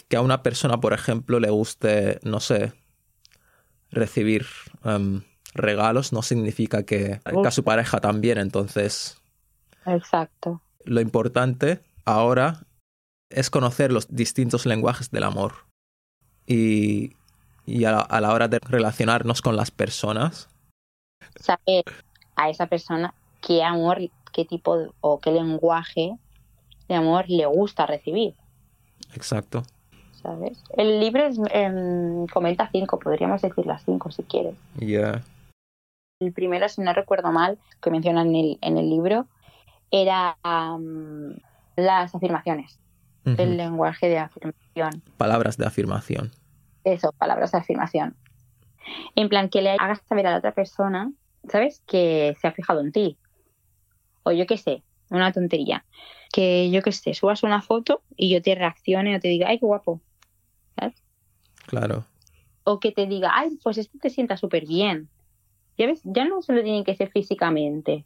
que 0.07 0.15
a 0.17 0.21
una 0.21 0.43
persona, 0.43 0.79
por 0.79 0.93
ejemplo, 0.93 1.39
le 1.39 1.49
guste, 1.49 2.19
no 2.23 2.39
sé, 2.39 2.73
recibir 3.91 4.45
em, 4.83 5.21
regalos 5.53 6.13
no 6.13 6.21
significa 6.21 6.83
que, 6.83 7.19
que 7.23 7.47
a 7.47 7.51
su 7.51 7.63
pareja 7.63 7.99
también. 8.01 8.37
Entonces, 8.37 9.17
Exacto. 9.85 10.61
lo 10.85 11.01
importante 11.01 11.81
ahora 12.05 12.65
es 13.29 13.49
conocer 13.49 13.91
los 13.91 14.07
distintos 14.13 14.65
lenguajes 14.65 15.11
del 15.11 15.23
amor. 15.23 15.53
Y, 16.45 17.15
y 17.65 17.85
a, 17.85 17.91
la, 17.91 17.99
a 18.01 18.19
la 18.21 18.33
hora 18.33 18.47
de 18.47 18.59
relacionarnos 18.59 19.41
con 19.41 19.55
las 19.55 19.71
personas, 19.71 20.49
Saber 21.39 21.83
a 22.35 22.49
esa 22.49 22.67
persona 22.67 23.13
qué 23.41 23.63
amor, 23.63 23.97
qué 24.33 24.45
tipo 24.45 24.77
de- 24.77 24.91
o 25.01 25.19
qué 25.19 25.31
lenguaje 25.31 26.17
de 26.87 26.95
amor 26.95 27.25
le 27.29 27.45
gusta 27.45 27.85
recibir. 27.85 28.35
exacto. 29.15 29.63
¿Sabes? 30.23 30.63
El 30.77 31.01
libro 31.01 31.25
es, 31.25 31.37
em, 31.51 32.25
comenta 32.27 32.69
cinco, 32.71 32.97
podríamos 32.97 33.41
decir 33.41 33.65
las 33.65 33.83
cinco 33.83 34.09
si 34.09 34.23
quieres. 34.23 34.55
Yeah. 34.79 35.21
El 36.21 36.31
primero, 36.31 36.69
si 36.69 36.81
no 36.81 36.93
recuerdo 36.93 37.31
mal, 37.31 37.59
que 37.81 37.91
menciona 37.91 38.21
en 38.21 38.35
el, 38.35 38.57
en 38.61 38.77
el 38.77 38.89
libro, 38.89 39.27
era 39.91 40.37
las 41.75 42.15
afirmaciones, 42.15 42.79
el 43.25 43.57
lenguaje 43.57 44.07
de 44.07 44.19
afirmación. 44.19 45.03
Palabras 45.17 45.57
de 45.57 45.65
afirmación. 45.65 46.31
Eso, 46.85 47.11
palabras 47.17 47.51
de 47.51 47.57
afirmación. 47.57 48.15
En 49.15 49.29
plan, 49.29 49.49
que 49.49 49.61
le 49.61 49.71
hagas 49.71 50.01
saber 50.07 50.27
a 50.27 50.31
la 50.31 50.37
otra 50.37 50.53
persona, 50.53 51.11
¿sabes? 51.49 51.83
Que 51.85 52.35
se 52.39 52.47
ha 52.47 52.51
fijado 52.53 52.79
en 52.79 52.91
ti. 52.91 53.17
O 54.23 54.31
yo 54.31 54.45
qué 54.45 54.57
sé, 54.57 54.83
una 55.09 55.31
tontería. 55.31 55.85
Que 56.31 56.71
yo 56.71 56.81
qué 56.81 56.91
sé, 56.91 57.13
subas 57.13 57.43
una 57.43 57.61
foto 57.61 58.01
y 58.15 58.29
yo 58.29 58.41
te 58.41 58.55
reaccione 58.55 59.15
o 59.15 59.19
te 59.19 59.27
diga, 59.27 59.49
ay, 59.49 59.59
qué 59.59 59.65
guapo. 59.65 60.01
Claro. 61.67 62.05
O 62.63 62.79
que 62.79 62.91
te 62.91 63.05
diga, 63.07 63.31
ay, 63.33 63.57
pues 63.63 63.77
esto 63.77 63.97
te 63.99 64.09
sienta 64.09 64.37
súper 64.37 64.65
bien. 64.65 65.09
Ya 65.77 65.87
ves, 65.87 66.01
ya 66.03 66.25
no 66.25 66.41
solo 66.41 66.63
tiene 66.63 66.83
que 66.83 66.95
ser 66.95 67.09
físicamente. 67.09 68.05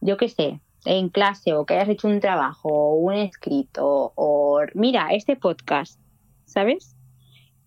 Yo 0.00 0.16
qué 0.16 0.28
sé, 0.28 0.60
en 0.84 1.08
clase 1.08 1.54
o 1.54 1.64
que 1.64 1.74
hayas 1.74 1.88
hecho 1.88 2.08
un 2.08 2.20
trabajo 2.20 2.68
o 2.68 2.94
un 2.94 3.14
escrito 3.14 4.12
o 4.16 4.60
mira, 4.74 5.08
este 5.12 5.36
podcast, 5.36 6.00
¿sabes? 6.44 6.96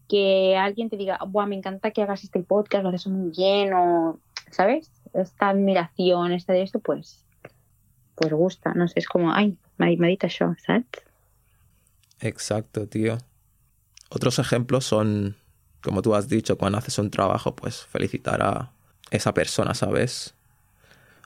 Que 0.08 0.58
alguien 0.58 0.90
te 0.90 0.98
diga, 0.98 1.20
Buah, 1.26 1.48
me 1.48 1.56
encanta 1.56 1.92
que 1.92 2.02
hagas 2.02 2.24
este 2.24 2.42
podcast, 2.42 2.84
lo 2.84 2.90
haces 2.90 3.08
muy 3.08 3.32
bien 3.32 3.74
o, 3.74 4.20
¿sabes? 4.52 4.92
Esta 5.14 5.50
admiración, 5.50 6.34
esta 6.34 6.54
de 6.54 6.64
esto, 6.64 6.80
pues, 6.80 7.26
pues 8.16 8.34
gusta, 8.34 8.74
no 8.74 8.88
sé, 8.88 9.00
es 9.00 9.08
como, 9.08 9.32
ay, 9.32 9.58
me 9.78 9.88
ha 9.88 9.90
això, 9.90 10.56
¿sabes? 10.66 10.86
Exacto, 12.20 12.88
tío. 12.88 13.18
Otros 14.10 14.40
ejemplos 14.40 14.86
son, 14.86 15.36
como 15.84 16.02
tú 16.02 16.16
has 16.16 16.30
dicho, 16.30 16.58
cuando 16.58 16.78
haces 16.78 16.98
un 17.00 17.10
trabajo, 17.12 17.56
pues 17.56 17.86
felicitar 17.86 18.42
a 18.42 18.72
esa 19.12 19.34
persona, 19.34 19.74
¿sabes? 19.74 20.36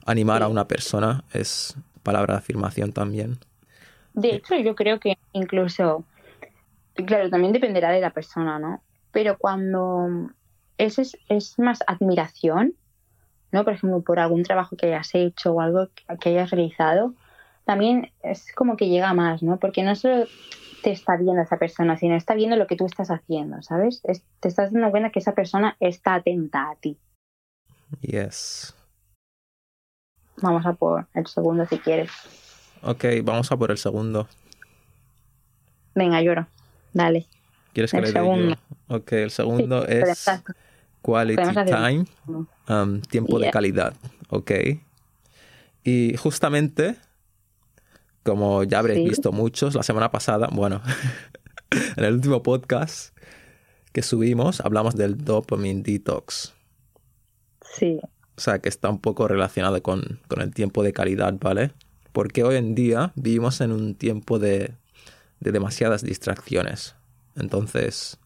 Animar 0.06 0.44
a 0.44 0.48
una 0.48 0.68
persona 0.68 1.24
es 1.34 1.76
palabra 2.04 2.36
de 2.36 2.40
afirmación 2.40 2.92
también. 2.94 3.38
De 4.14 4.36
hecho, 4.36 4.56
yo 4.56 4.76
creo 4.76 5.00
que 5.00 5.18
incluso, 5.34 6.06
claro, 7.06 7.30
también 7.30 7.54
dependerá 7.54 7.92
de 7.92 8.02
la 8.02 8.10
persona, 8.12 8.58
¿no? 8.60 8.82
Pero 9.12 9.38
cuando 9.38 10.30
es, 10.78 10.98
es 11.28 11.60
más 11.60 11.80
admiración, 11.88 12.74
¿no? 13.52 13.64
Por 13.64 13.74
ejemplo, 13.74 14.02
por 14.02 14.20
algún 14.20 14.44
trabajo 14.44 14.76
que 14.78 14.88
hayas 14.88 15.14
hecho 15.14 15.54
o 15.54 15.62
algo 15.62 15.90
que- 15.94 16.18
que 16.18 16.30
hayas 16.30 16.50
realizado, 16.52 17.14
también 17.66 18.12
es 18.24 18.52
como 18.54 18.78
que 18.78 18.90
llega 18.90 19.14
más, 19.14 19.44
¿no? 19.44 19.58
Porque 19.58 19.84
no 19.84 19.96
solo 19.96 20.26
te 20.84 20.92
está 20.92 21.18
viendo 21.18 21.42
esa 21.42 21.58
persona, 21.58 21.98
sino 21.98 22.16
está 22.16 22.34
viendo 22.36 22.56
lo 22.56 22.68
que 22.68 22.76
tú 22.76 22.86
estás 22.86 23.12
haciendo, 23.12 23.62
¿sabes? 23.62 24.02
Es- 24.06 24.24
te 24.40 24.48
estás 24.48 24.72
dando 24.72 24.90
cuenta 24.92 25.10
que 25.12 25.20
esa 25.20 25.34
persona 25.34 25.76
está 25.80 26.16
atenta 26.16 26.70
a 26.72 26.76
ti. 26.76 26.98
Yes. 28.02 28.76
Vamos 30.42 30.66
a 30.66 30.74
por 30.74 31.08
el 31.14 31.28
segundo 31.28 31.66
si 31.66 31.80
quieres. 31.80 32.12
Ok, 32.82 33.04
vamos 33.24 33.52
a 33.52 33.58
por 33.58 33.72
el 33.72 33.78
segundo. 33.78 34.28
Venga, 35.96 36.22
lloro. 36.22 36.48
Dale. 36.94 37.28
¿Quieres 37.74 37.92
que 37.92 37.98
El 37.98 38.06
yo? 38.06 38.12
segundo. 38.12 38.56
Ok, 38.88 39.12
el 39.14 39.32
segundo 39.32 39.86
Sí, 39.86 39.94
es 39.96 40.44
quality 41.02 41.54
time, 41.66 42.06
um, 42.68 43.02
tiempo 43.02 43.38
de 43.40 43.52
calidad. 43.52 43.94
Ok. 44.30 44.52
Y 45.84 46.16
justamente, 46.18 46.96
como 48.24 48.64
ya 48.64 48.80
habréis 48.80 49.00
Sí. 49.02 49.10
visto 49.10 49.32
muchos, 49.32 49.76
la 49.76 49.84
semana 49.84 50.12
pasada, 50.12 50.50
bueno, 50.52 50.82
en 51.98 52.04
el 52.04 52.14
último 52.16 52.44
podcast 52.44 53.16
que 53.94 54.02
subimos, 54.02 54.62
hablamos 54.62 54.96
del 54.96 55.24
dopamine 55.24 55.82
detox. 55.82 56.54
Sí, 57.62 58.00
O 58.38 58.42
sea, 58.42 58.60
que 58.60 58.70
está 58.70 58.90
un 58.90 59.00
poco 59.00 59.28
relacionado 59.28 59.82
con, 59.84 60.20
con 60.28 60.42
el 60.42 60.54
tiempo 60.54 60.82
de 60.84 60.94
calidad, 60.94 61.34
¿vale? 61.40 61.72
Porque 62.14 62.44
hoy 62.44 62.56
en 62.56 62.74
día 62.76 63.12
vivimos 63.16 63.62
en 63.62 63.72
un 63.72 63.96
tiempo 63.96 64.40
de, 64.40 64.74
de 65.40 65.52
demasiadas 65.52 66.04
distracciones. 66.04 66.96
Entonces, 67.36 68.18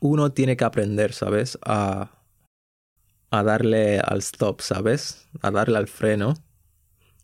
uno 0.00 0.32
tiene 0.32 0.56
que 0.56 0.64
aprender, 0.64 1.12
¿sabes? 1.12 1.58
A, 1.64 2.10
a 3.30 3.42
darle 3.42 4.00
al 4.00 4.18
stop, 4.18 4.60
¿sabes? 4.60 5.28
A 5.42 5.50
darle 5.50 5.76
al 5.78 5.86
freno 5.88 6.34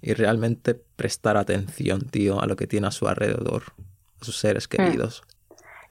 y 0.02 0.14
realmente 0.14 0.74
prestar 0.74 1.36
atención, 1.36 2.08
tío, 2.08 2.40
a 2.40 2.46
lo 2.46 2.56
que 2.56 2.66
tiene 2.66 2.86
a 2.86 2.90
su 2.90 3.08
alrededor, 3.08 3.62
a 4.20 4.24
sus 4.24 4.36
seres 4.36 4.68
queridos. 4.68 5.22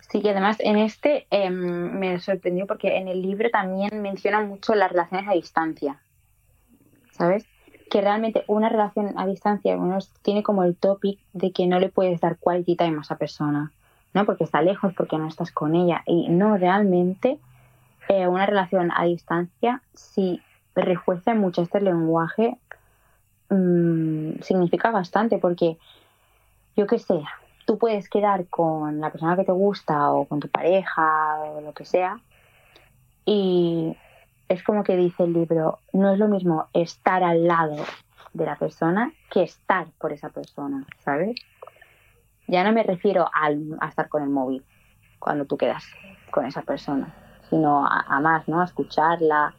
Sí, 0.10 0.22
y 0.24 0.30
además 0.30 0.58
en 0.60 0.78
este 0.78 1.28
em, 1.32 1.98
me 1.98 2.20
sorprendió 2.20 2.68
porque 2.68 2.98
en 2.98 3.08
el 3.08 3.22
libro 3.22 3.50
también 3.50 4.02
menciona 4.02 4.42
mucho 4.42 4.76
las 4.76 4.92
relaciones 4.92 5.28
a 5.28 5.34
distancia. 5.34 6.00
¿Sabes? 7.12 7.46
Que 7.90 8.02
realmente 8.02 8.44
una 8.48 8.70
relación 8.70 9.14
a 9.18 9.26
distancia 9.26 9.76
uno 9.78 9.98
tiene 10.22 10.44
como 10.44 10.64
el 10.64 10.76
topic 10.76 11.20
de 11.34 11.52
que 11.52 11.66
no 11.66 11.80
le 11.80 11.90
puedes 11.90 12.20
dar 12.22 12.38
quality 12.38 12.76
time 12.76 12.98
a 12.98 13.02
esa 13.02 13.18
persona, 13.18 13.72
¿no? 14.14 14.26
Porque 14.26 14.44
está 14.44 14.62
lejos, 14.62 14.94
porque 14.96 15.18
no 15.18 15.28
estás 15.28 15.52
con 15.52 15.76
ella. 15.76 16.04
Y 16.06 16.30
no, 16.30 16.58
realmente 16.58 17.40
eh, 18.10 18.28
una 18.28 18.46
relación 18.46 18.92
a 18.96 19.06
distancia, 19.06 19.82
si 19.94 20.42
refuerza 20.76 21.34
mucho 21.34 21.62
este 21.62 21.82
lenguaje, 21.82 22.58
mm, 23.50 24.42
significa 24.42 24.92
bastante, 24.92 25.38
porque 25.38 25.78
yo 26.75 26.88
qué 26.88 27.00
sé, 27.00 27.22
tú 27.66 27.78
puedes 27.78 28.10
quedar 28.10 28.48
con 28.48 29.00
la 29.00 29.12
persona 29.12 29.36
que 29.36 29.44
te 29.46 29.52
gusta 29.52 30.12
o 30.12 30.25
con 30.25 30.40
tu 30.40 30.50
pareja 30.50 31.40
o 31.42 31.62
lo 31.62 31.74
que 31.74 31.86
sea 31.86 32.20
y 33.25 33.96
es 34.48 34.64
como 34.64 34.84
que 34.84 34.96
dice 34.96 35.24
el 35.24 35.34
libro, 35.34 35.80
no 35.94 36.12
es 36.14 36.20
lo 36.20 36.28
mismo 36.28 36.68
estar 36.74 37.24
al 37.24 37.48
lado 37.48 37.78
de 38.34 38.46
la 38.46 38.58
persona 38.58 39.12
que 39.30 39.44
estar 39.44 39.88
por 39.98 40.12
esa 40.14 40.30
persona, 40.30 40.86
¿sabes? 41.04 41.36
Ya 42.48 42.64
no 42.64 42.72
me 42.72 42.84
refiero 42.84 43.28
al- 43.34 43.78
a 43.80 43.88
estar 43.88 44.08
con 44.10 44.22
el 44.22 44.30
móvil 44.30 44.64
cuando 45.18 45.46
tú 45.46 45.58
quedas 45.58 45.86
con 46.30 46.46
esa 46.46 46.62
persona, 46.62 47.12
sino 47.50 47.86
a, 47.88 48.02
a 48.08 48.20
más, 48.20 48.48
¿no? 48.48 48.62
A 48.62 48.66
escucharla, 48.66 49.56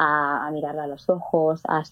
a, 0.00 0.46
a 0.46 0.50
mirarla 0.52 0.84
a 0.84 0.86
los 0.86 1.08
ojos, 1.08 1.60
a, 1.66 1.82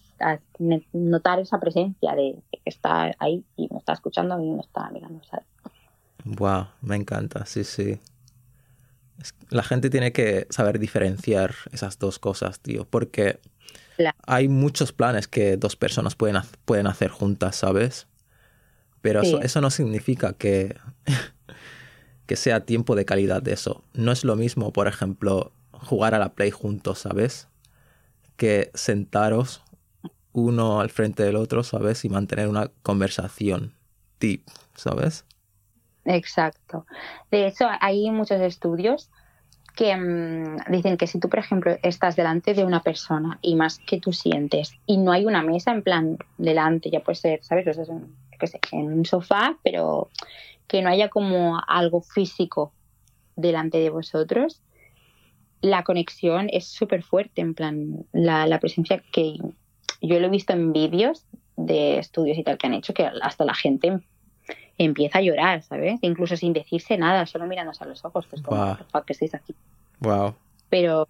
notar 0.93 1.41
esa 1.41 1.59
presencia 1.59 2.15
de 2.15 2.37
que 2.53 2.61
está 2.65 3.13
ahí 3.19 3.45
y 3.57 3.69
me 3.73 3.79
está 3.79 3.95
escuchando 3.95 4.41
y 4.41 4.49
me 4.51 4.61
está 4.61 4.89
mirando, 4.91 5.23
¿sabes? 5.25 5.47
Wow, 6.25 6.69
me 6.83 6.95
encanta, 6.97 7.45
sí, 7.47 7.65
sí. 7.65 8.01
Es- 9.21 9.35
La 9.51 9.65
gente 9.65 9.91
tiene 9.91 10.13
que 10.13 10.47
saber 10.51 10.79
diferenciar 10.79 11.55
esas 11.73 11.99
dos 11.99 12.19
cosas, 12.21 12.61
tío, 12.61 12.85
porque 12.89 13.41
Claro. 13.97 14.17
hay 14.27 14.47
muchos 14.49 14.93
planes 14.93 15.27
que 15.27 15.57
dos 15.57 15.75
personas 15.75 16.15
pueden, 16.15 16.37
pueden 16.65 16.87
hacer 16.87 17.11
juntas, 17.11 17.57
¿sabes? 17.57 18.07
Pero 19.01 19.21
eso, 19.23 19.41
eso 19.41 19.61
no 19.61 19.71
significa 19.71 20.33
que, 20.35 20.77
que 22.27 22.37
sea 22.37 22.61
tiempo 22.65 22.95
de 22.95 23.05
calidad 23.05 23.43
de 23.43 23.53
eso. 23.53 23.83
No 23.95 24.13
es 24.13 24.25
lo 24.25 24.37
mismo, 24.37 24.73
por 24.73 24.87
ejemplo, 24.87 25.53
jugar 25.73 26.15
a 26.15 26.19
la 26.19 26.35
Play 26.35 26.51
juntos, 26.51 27.01
¿sabes? 27.01 27.49
Que 28.37 28.71
sentaros 28.75 29.63
uno 30.33 30.81
al 30.81 30.91
frente 30.91 31.23
del 31.23 31.37
otro, 31.37 31.63
¿sabes? 31.63 32.05
Y 32.05 32.09
mantener 32.09 32.49
una 32.49 32.71
conversación 32.83 33.75
deep, 34.21 34.43
¿sabes? 34.75 35.25
Exacto. 36.05 36.87
De 37.31 37.47
hecho, 37.47 37.67
hay 37.81 38.11
muchos 38.11 38.41
estudios 38.41 39.11
que 39.75 39.95
mm, 39.95 40.71
dicen 40.71 40.97
que 40.97 41.07
si 41.07 41.21
tú, 41.21 41.29
por 41.29 41.39
ejemplo, 41.39 41.77
estás 41.83 42.17
delante 42.17 42.55
de 42.55 42.65
una 42.65 42.83
persona 42.83 43.39
y 43.43 43.55
más 43.57 43.79
que 43.79 44.01
tú 44.01 44.13
sientes 44.13 44.73
y 44.87 44.97
no 44.97 45.13
hay 45.13 45.27
una 45.27 45.43
mesa 45.43 45.73
en 45.73 45.83
plan 45.83 46.19
delante, 46.39 46.91
ya 46.91 47.01
puede 47.01 47.17
ser, 47.17 47.45
¿sabes? 47.45 47.65
Qué 48.39 48.47
sé, 48.47 48.61
en 48.73 48.93
un 48.93 49.05
sofá, 49.05 49.59
pero 49.63 50.09
que 50.67 50.83
no 50.83 50.89
haya 50.89 51.09
como 51.09 51.61
algo 51.67 52.01
físico 52.01 52.73
delante 53.37 53.79
de 53.79 53.91
vosotros, 53.91 54.63
la 55.61 55.83
conexión 55.83 56.49
es 56.53 56.67
súper 56.67 57.03
fuerte, 57.03 57.41
en 57.41 57.55
plan, 57.55 58.05
la, 58.13 58.47
la 58.47 58.61
presencia 58.61 59.03
que 59.13 59.37
yo 60.01 60.21
lo 60.21 60.27
he 60.27 60.31
visto 60.31 60.53
en 60.53 60.73
vídeos 60.73 61.25
de 61.57 61.99
estudios 61.99 62.39
y 62.39 62.45
tal 62.45 62.59
que 62.59 62.67
han 62.67 62.75
hecho, 62.75 62.95
que 62.95 63.07
hasta 63.23 63.45
la 63.45 63.55
gente 63.55 64.01
empieza 64.79 65.19
a 65.19 65.23
llorar, 65.23 65.63
¿sabes? 65.63 65.99
Incluso 66.03 66.37
sin 66.37 66.53
decirse 66.53 66.99
nada, 66.99 67.27
solo 67.27 67.47
mirándose 67.47 67.83
a 67.83 67.87
los 67.87 68.05
ojos, 68.05 68.27
pues 68.27 68.43
como, 68.43 68.59
Guau. 68.59 68.71
"What 68.71 68.79
the 68.79 68.85
fuck, 68.85 69.05
que 69.07 69.13
estáis 69.15 69.35
aquí. 69.35 69.55
Wow. 70.01 70.35
Pero 70.69 71.09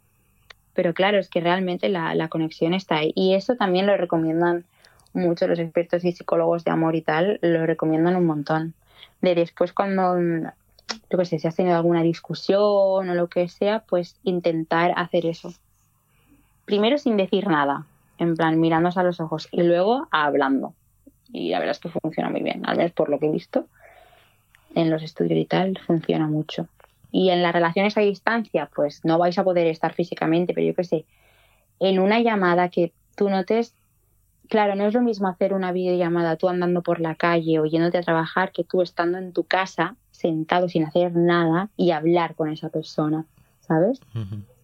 pero 0.76 0.92
claro, 0.92 1.18
es 1.18 1.28
que 1.28 1.40
realmente 1.40 1.88
la, 1.88 2.14
la 2.14 2.28
conexión 2.28 2.74
está 2.74 2.96
ahí. 2.98 3.12
Y 3.16 3.34
eso 3.34 3.56
también 3.56 3.86
lo 3.86 3.96
recomiendan 3.96 4.64
mucho 5.14 5.48
los 5.48 5.58
expertos 5.58 6.04
y 6.04 6.12
psicólogos 6.12 6.64
de 6.64 6.70
amor 6.70 6.94
y 6.94 7.00
tal, 7.00 7.38
lo 7.40 7.64
recomiendan 7.64 8.14
un 8.14 8.26
montón. 8.26 8.74
De 9.22 9.34
después 9.34 9.72
cuando, 9.72 10.16
yo 11.10 11.18
qué 11.18 11.24
sé, 11.24 11.38
si 11.38 11.46
has 11.46 11.56
tenido 11.56 11.76
alguna 11.76 12.02
discusión 12.02 12.60
o 13.08 13.14
lo 13.14 13.28
que 13.28 13.48
sea, 13.48 13.80
pues 13.80 14.18
intentar 14.22 14.92
hacer 14.96 15.26
eso. 15.26 15.52
Primero 16.64 16.98
sin 16.98 17.16
decir 17.16 17.46
nada, 17.46 17.86
en 18.18 18.36
plan 18.36 18.58
mirándose 18.60 19.00
a 19.00 19.04
los 19.04 19.20
ojos 19.20 19.48
y 19.50 19.62
luego 19.62 20.08
hablando. 20.10 20.74
Y 21.32 21.50
la 21.50 21.58
verdad 21.58 21.72
es 21.72 21.80
que 21.80 21.88
funciona 21.88 22.30
muy 22.30 22.42
bien, 22.42 22.66
al 22.66 22.76
menos 22.76 22.92
por 22.92 23.08
lo 23.08 23.18
que 23.18 23.26
he 23.26 23.30
visto 23.30 23.66
en 24.74 24.90
los 24.90 25.02
estudios 25.02 25.38
y 25.38 25.46
tal, 25.46 25.78
funciona 25.86 26.26
mucho. 26.26 26.68
Y 27.10 27.30
en 27.30 27.42
las 27.42 27.52
relaciones 27.52 27.96
a 27.96 28.02
distancia, 28.02 28.68
pues 28.74 29.04
no 29.04 29.18
vais 29.18 29.38
a 29.38 29.44
poder 29.44 29.66
estar 29.68 29.94
físicamente, 29.94 30.54
pero 30.54 30.66
yo 30.66 30.74
qué 30.74 30.84
sé, 30.84 31.04
en 31.80 31.98
una 31.98 32.20
llamada 32.20 32.68
que 32.68 32.92
tú 33.16 33.30
notes, 33.30 33.74
claro, 34.48 34.74
no 34.74 34.84
es 34.86 34.94
lo 34.94 35.02
mismo 35.02 35.28
hacer 35.28 35.54
una 35.54 35.72
videollamada 35.72 36.36
tú 36.36 36.48
andando 36.48 36.82
por 36.82 37.00
la 37.00 37.14
calle 37.14 37.58
o 37.58 37.66
yéndote 37.66 37.98
a 37.98 38.02
trabajar 38.02 38.52
que 38.52 38.64
tú 38.64 38.82
estando 38.82 39.18
en 39.18 39.32
tu 39.32 39.44
casa, 39.44 39.96
sentado 40.10 40.68
sin 40.68 40.84
hacer 40.84 41.14
nada 41.14 41.70
y 41.76 41.90
hablar 41.90 42.34
con 42.34 42.48
esa 42.50 42.68
persona, 42.68 43.26
¿sabes? 43.60 44.00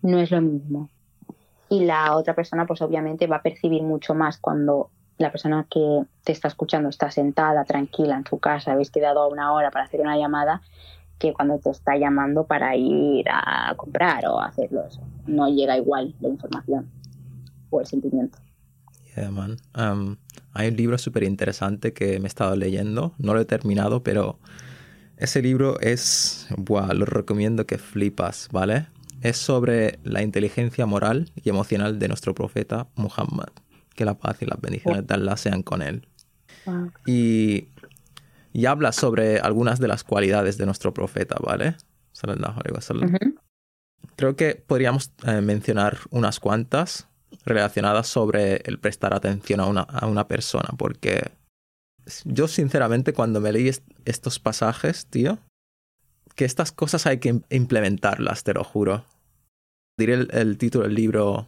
No 0.03 0.19
es 0.19 0.31
lo 0.31 0.41
mismo. 0.41 0.89
Y 1.69 1.85
la 1.85 2.17
otra 2.17 2.35
persona, 2.35 2.67
pues 2.67 2.83
obviamente 2.83 3.27
va 3.27 3.37
a 3.37 3.43
percibir 3.43 3.83
mucho 3.83 4.15
más 4.15 4.39
cuando 4.39 4.91
la 5.19 5.31
persona 5.31 5.67
que 5.71 6.03
te 6.25 6.33
está 6.33 6.49
escuchando 6.49 6.89
está 6.89 7.11
sentada, 7.11 7.65
tranquila 7.65 8.17
en 8.17 8.27
su 8.27 8.39
casa, 8.39 8.73
habéis 8.73 8.91
quedado 8.91 9.21
a 9.23 9.29
una 9.29 9.53
hora 9.53 9.71
para 9.71 9.85
hacer 9.85 10.01
una 10.01 10.19
llamada, 10.19 10.63
que 11.19 11.33
cuando 11.33 11.59
te 11.59 11.71
está 11.71 11.97
llamando 11.97 12.45
para 12.45 12.75
ir 12.77 13.27
a 13.31 13.73
comprar 13.77 14.27
o 14.27 14.41
hacerlo 14.41 14.85
eso. 14.85 15.01
No 15.27 15.49
llega 15.49 15.77
igual 15.77 16.15
la 16.21 16.29
información 16.29 16.91
o 17.71 17.81
el 17.81 17.87
sentimiento. 17.87 18.39
Yeah, 19.17 19.31
man. 19.31 19.59
Um, 19.75 20.17
hay 20.55 20.69
un 20.69 20.77
libro 20.77 20.99
súper 20.99 21.25
interesante 21.25 21.93
que 21.93 22.19
me 22.19 22.27
he 22.27 22.29
estado 22.29 22.57
leyendo, 22.57 23.15
no 23.19 23.35
lo 23.35 23.41
he 23.41 23.45
terminado, 23.45 24.03
pero 24.03 24.39
ese 25.17 25.43
libro 25.43 25.79
es, 25.81 26.47
buah, 26.57 26.95
lo 26.95 27.05
recomiendo 27.05 27.67
que 27.67 27.79
flipas, 27.79 28.49
¿vale? 28.51 28.87
Es 29.21 29.37
sobre 29.37 29.99
la 30.03 30.23
inteligencia 30.23 30.87
moral 30.87 31.31
y 31.37 31.49
emocional 31.49 31.99
de 31.99 32.09
nuestro 32.09 32.35
profeta 32.35 32.89
Muhammad. 32.97 33.49
Que 33.95 34.05
la 34.05 34.15
paz 34.15 34.39
y 34.41 34.47
las 34.47 34.61
bendiciones 34.61 35.07
de 35.07 35.15
Allah 35.15 35.37
sean 35.37 35.63
con 35.63 35.83
él. 35.83 36.09
Y, 37.07 37.69
y 38.53 38.67
habla 38.67 38.93
sobre 38.93 39.39
algunas 39.39 39.79
de 39.79 39.89
las 39.89 40.03
cualidades 40.03 40.57
de 40.57 40.67
nuestro 40.67 40.95
profeta, 40.95 41.37
¿vale? 41.41 41.77
Sallallahu 42.13 42.61
wasallam. 42.73 43.17
Creo 44.17 44.35
que 44.35 44.55
podríamos 44.67 45.13
eh, 45.25 45.41
mencionar 45.41 45.99
unas 46.11 46.41
cuantas 46.41 47.09
relacionadas 47.45 48.07
sobre 48.07 48.57
el 48.65 48.79
prestar 48.79 49.15
atención 49.15 49.61
a 49.61 49.67
una, 49.67 49.83
a 49.83 50.07
una 50.07 50.29
persona, 50.29 50.71
porque 50.77 51.33
yo 52.25 52.49
sinceramente 52.49 53.13
cuando 53.13 53.41
me 53.41 53.53
leí 53.53 53.69
est 53.69 53.85
estos 54.05 54.39
pasajes, 54.39 55.07
tío, 55.07 55.39
que 56.35 56.45
estas 56.45 56.73
cosas 56.73 57.07
hay 57.07 57.19
que 57.19 57.41
implementarlas, 57.51 58.45
te 58.45 58.55
lo 58.55 58.65
juro. 58.65 59.05
Diré 59.99 60.15
el, 60.15 60.29
el 60.33 60.59
título 60.59 60.85
del 60.85 60.95
libro 60.95 61.47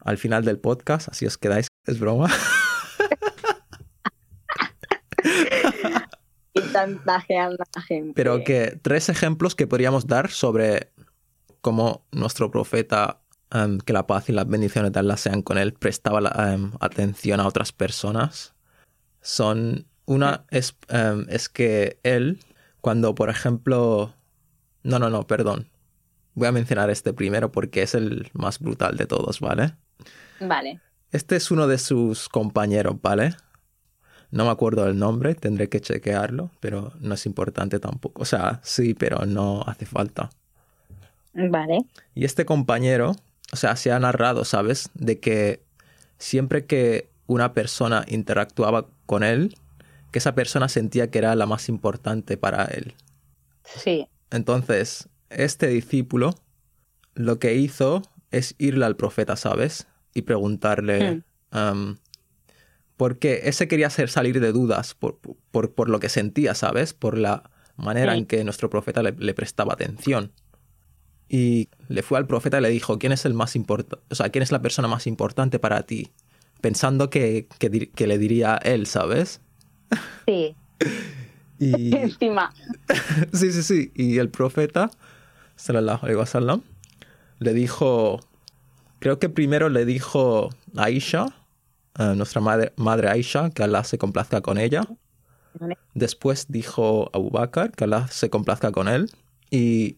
al 0.00 0.18
final 0.18 0.44
del 0.44 0.58
podcast, 0.58 1.08
así 1.08 1.26
os 1.26 1.38
quedáis. 1.38 1.68
Es 1.86 1.98
broma. 2.00 2.28
y 6.54 6.72
chantajeando 6.72 7.62
a 7.62 7.66
la 7.74 7.82
gente. 7.82 8.12
Pero 8.14 8.44
que 8.44 8.78
tres 8.82 9.08
ejemplos 9.08 9.54
que 9.54 9.66
podríamos 9.66 10.06
dar 10.06 10.30
sobre 10.30 10.92
cómo 11.60 12.06
nuestro 12.12 12.50
profeta, 12.50 13.20
um, 13.54 13.78
que 13.78 13.92
la 13.92 14.06
paz 14.06 14.28
y 14.28 14.32
las 14.32 14.46
bendiciones 14.46 14.92
de 14.92 15.00
Allah 15.00 15.16
sean 15.16 15.42
con 15.42 15.58
él, 15.58 15.72
prestaba 15.72 16.20
la, 16.20 16.54
um, 16.54 16.72
atención 16.80 17.40
a 17.40 17.46
otras 17.46 17.72
personas. 17.72 18.54
Son. 19.20 19.86
Una 20.06 20.46
es, 20.50 20.74
um, 20.90 21.26
es 21.28 21.50
que 21.50 21.98
él, 22.02 22.40
cuando 22.80 23.14
por 23.14 23.28
ejemplo. 23.28 24.14
No, 24.82 24.98
no, 24.98 25.10
no, 25.10 25.26
perdón. 25.26 25.68
Voy 26.34 26.48
a 26.48 26.52
mencionar 26.52 26.88
este 26.88 27.12
primero 27.12 27.52
porque 27.52 27.82
es 27.82 27.94
el 27.94 28.30
más 28.32 28.58
brutal 28.58 28.96
de 28.96 29.06
todos, 29.06 29.40
¿vale? 29.40 29.74
Vale. 30.40 30.80
Este 31.10 31.36
es 31.36 31.50
uno 31.50 31.66
de 31.66 31.78
sus 31.78 32.28
compañeros, 32.28 32.96
¿vale? 33.02 33.34
No 34.30 34.44
me 34.44 34.50
acuerdo 34.50 34.86
el 34.86 34.98
nombre, 34.98 35.34
tendré 35.34 35.68
que 35.68 35.80
chequearlo, 35.80 36.50
pero 36.60 36.92
no 37.00 37.14
es 37.14 37.24
importante 37.24 37.80
tampoco. 37.80 38.22
O 38.22 38.24
sea, 38.24 38.60
sí, 38.62 38.94
pero 38.94 39.24
no 39.24 39.62
hace 39.66 39.86
falta. 39.86 40.30
Vale. 41.32 41.78
Y 42.14 42.24
este 42.24 42.44
compañero, 42.44 43.16
o 43.52 43.56
sea, 43.56 43.76
se 43.76 43.92
ha 43.92 43.98
narrado, 43.98 44.44
¿sabes? 44.44 44.90
De 44.94 45.18
que 45.20 45.62
siempre 46.18 46.66
que 46.66 47.08
una 47.26 47.52
persona 47.54 48.04
interactuaba 48.08 48.88
con 49.06 49.22
él, 49.22 49.56
que 50.10 50.18
esa 50.18 50.34
persona 50.34 50.68
sentía 50.68 51.10
que 51.10 51.18
era 51.18 51.34
la 51.34 51.46
más 51.46 51.68
importante 51.68 52.36
para 52.36 52.64
él. 52.64 52.94
Sí. 53.64 54.08
Entonces, 54.30 55.08
este 55.30 55.68
discípulo 55.68 56.34
lo 57.14 57.38
que 57.38 57.54
hizo 57.54 58.02
es 58.30 58.54
irle 58.58 58.84
al 58.84 58.96
profeta, 58.96 59.36
¿sabes? 59.36 59.86
Y 60.14 60.22
preguntarle 60.22 61.22
um, 61.52 61.96
por 62.96 63.18
qué 63.18 63.42
ese 63.44 63.68
quería 63.68 63.86
hacer 63.88 64.08
salir 64.08 64.40
de 64.40 64.52
dudas 64.52 64.94
por, 64.94 65.18
por, 65.50 65.74
por 65.74 65.88
lo 65.88 66.00
que 66.00 66.08
sentía, 66.08 66.54
¿sabes? 66.54 66.94
Por 66.94 67.16
la 67.18 67.50
manera 67.76 68.12
Sí. 68.12 68.18
en 68.18 68.26
que 68.26 68.44
nuestro 68.44 68.70
profeta 68.70 69.02
le, 69.02 69.12
le 69.12 69.34
prestaba 69.34 69.74
atención. 69.74 70.32
Y 71.28 71.68
le 71.88 72.02
fue 72.02 72.18
al 72.18 72.26
profeta 72.26 72.58
y 72.58 72.62
le 72.62 72.70
dijo, 72.70 72.98
¿quién 72.98 73.12
es 73.12 73.24
el 73.24 73.34
más 73.34 73.54
importante? 73.56 74.04
O 74.10 74.14
sea, 74.14 74.30
¿quién 74.30 74.42
es 74.42 74.52
la 74.52 74.62
persona 74.62 74.88
más 74.88 75.06
importante 75.06 75.58
para 75.58 75.82
ti? 75.82 76.10
Pensando 76.60 77.10
que, 77.10 77.46
que 77.58 78.06
le 78.06 78.18
diría 78.18 78.56
él, 78.56 78.86
¿sabes? 78.86 79.40
Sí. 80.26 80.56
Y, 81.58 81.94
Encima. 81.96 82.52
Sí, 83.32 83.52
sí, 83.52 83.62
sí. 83.62 83.92
Y 83.94 84.18
el 84.18 84.30
profeta, 84.30 84.90
sallallahu 85.56 86.00
alaihi 86.02 86.18
wasallam, 86.18 86.62
le 87.40 87.52
dijo, 87.52 88.20
creo 89.00 89.18
que 89.18 89.28
primero 89.28 89.68
le 89.68 89.84
dijo 89.84 90.50
a 90.76 90.84
Aisha, 90.84 91.26
a 91.94 92.14
nuestra 92.14 92.40
madre, 92.40 92.72
madre 92.76 93.08
Aisha, 93.08 93.50
que 93.50 93.62
Allah 93.62 93.84
se 93.84 93.98
complazca 93.98 94.40
con 94.40 94.58
ella. 94.58 94.82
Después 95.94 96.46
dijo 96.48 97.10
a 97.12 97.16
Abu 97.16 97.30
Bakr, 97.30 97.72
que 97.72 97.84
Allah 97.84 98.06
se 98.08 98.30
complazca 98.30 98.70
con 98.70 98.86
él. 98.86 99.10
Y, 99.50 99.96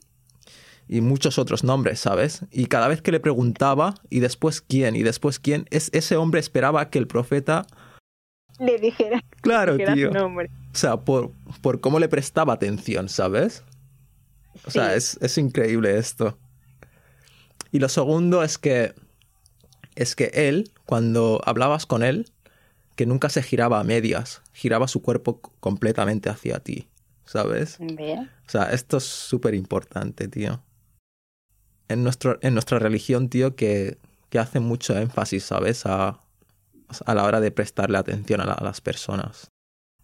y 0.93 1.03
muchos 1.03 1.39
otros 1.39 1.63
nombres, 1.63 2.01
¿sabes? 2.01 2.45
Y 2.51 2.67
cada 2.67 2.89
vez 2.89 3.01
que 3.01 3.13
le 3.13 3.21
preguntaba, 3.21 3.95
y 4.11 4.19
después 4.19 4.61
quién, 4.61 4.97
y 4.97 5.05
después 5.05 5.39
quién, 5.39 5.67
es, 5.71 5.89
ese 5.93 6.17
hombre 6.17 6.41
esperaba 6.41 6.91
que 6.91 6.99
el 6.99 7.07
profeta... 7.07 7.65
Le 8.59 8.77
dijera, 8.77 9.23
Claro, 9.41 9.75
dijera 9.75 9.95
tío. 9.95 10.09
su 10.09 10.15
nombre. 10.15 10.51
O 10.75 10.77
sea, 10.77 10.97
por, 10.97 11.31
por 11.63 11.81
cómo 11.81 12.01
le 12.01 12.09
prestaba 12.09 12.55
atención, 12.55 13.09
¿sabes? 13.09 13.63
O 14.67 14.71
sea, 14.73 14.97
es, 14.97 15.17
es 15.21 15.39
increíble 15.39 15.97
esto. 15.97 16.37
Y 17.71 17.79
lo 17.79 17.89
segundo 17.89 18.43
es 18.43 18.59
que 18.59 18.93
es 19.95 20.17
que 20.17 20.33
él, 20.35 20.73
cuando 20.87 21.41
hablabas 21.45 21.87
con 21.87 22.03
él, 22.03 22.33
que 22.97 23.07
nunca 23.07 23.29
se 23.29 23.45
giraba 23.45 23.79
a 23.79 23.85
medias, 23.85 24.43
giraba 24.53 24.89
su 24.89 25.03
cuerpo 25.03 25.41
completamente 25.61 26.31
hacia 26.31 26.59
ti, 26.59 26.89
¿sabes? 27.25 27.79
O 27.81 28.51
sea, 28.51 28.73
esto 28.73 28.97
es 28.97 29.05
súper 29.05 29.55
importante, 29.55 30.27
tío. 30.27 30.65
En, 31.91 32.05
nuestro, 32.05 32.39
en 32.43 32.55
nuestra 32.55 32.79
religión, 32.79 33.29
tío, 33.29 33.57
que, 33.57 33.99
que 34.31 34.39
hace 34.39 34.61
mucho 34.61 34.97
énfasis, 34.97 35.45
¿sabes? 35.45 35.87
A, 35.87 36.21
a 37.07 37.15
la 37.15 37.25
hora 37.25 37.41
de 37.41 37.51
prestarle 37.51 37.99
atención 37.99 38.41
a, 38.41 38.47
la- 38.47 38.55
a 38.55 38.65
las 38.65 38.81
personas. 38.81 39.49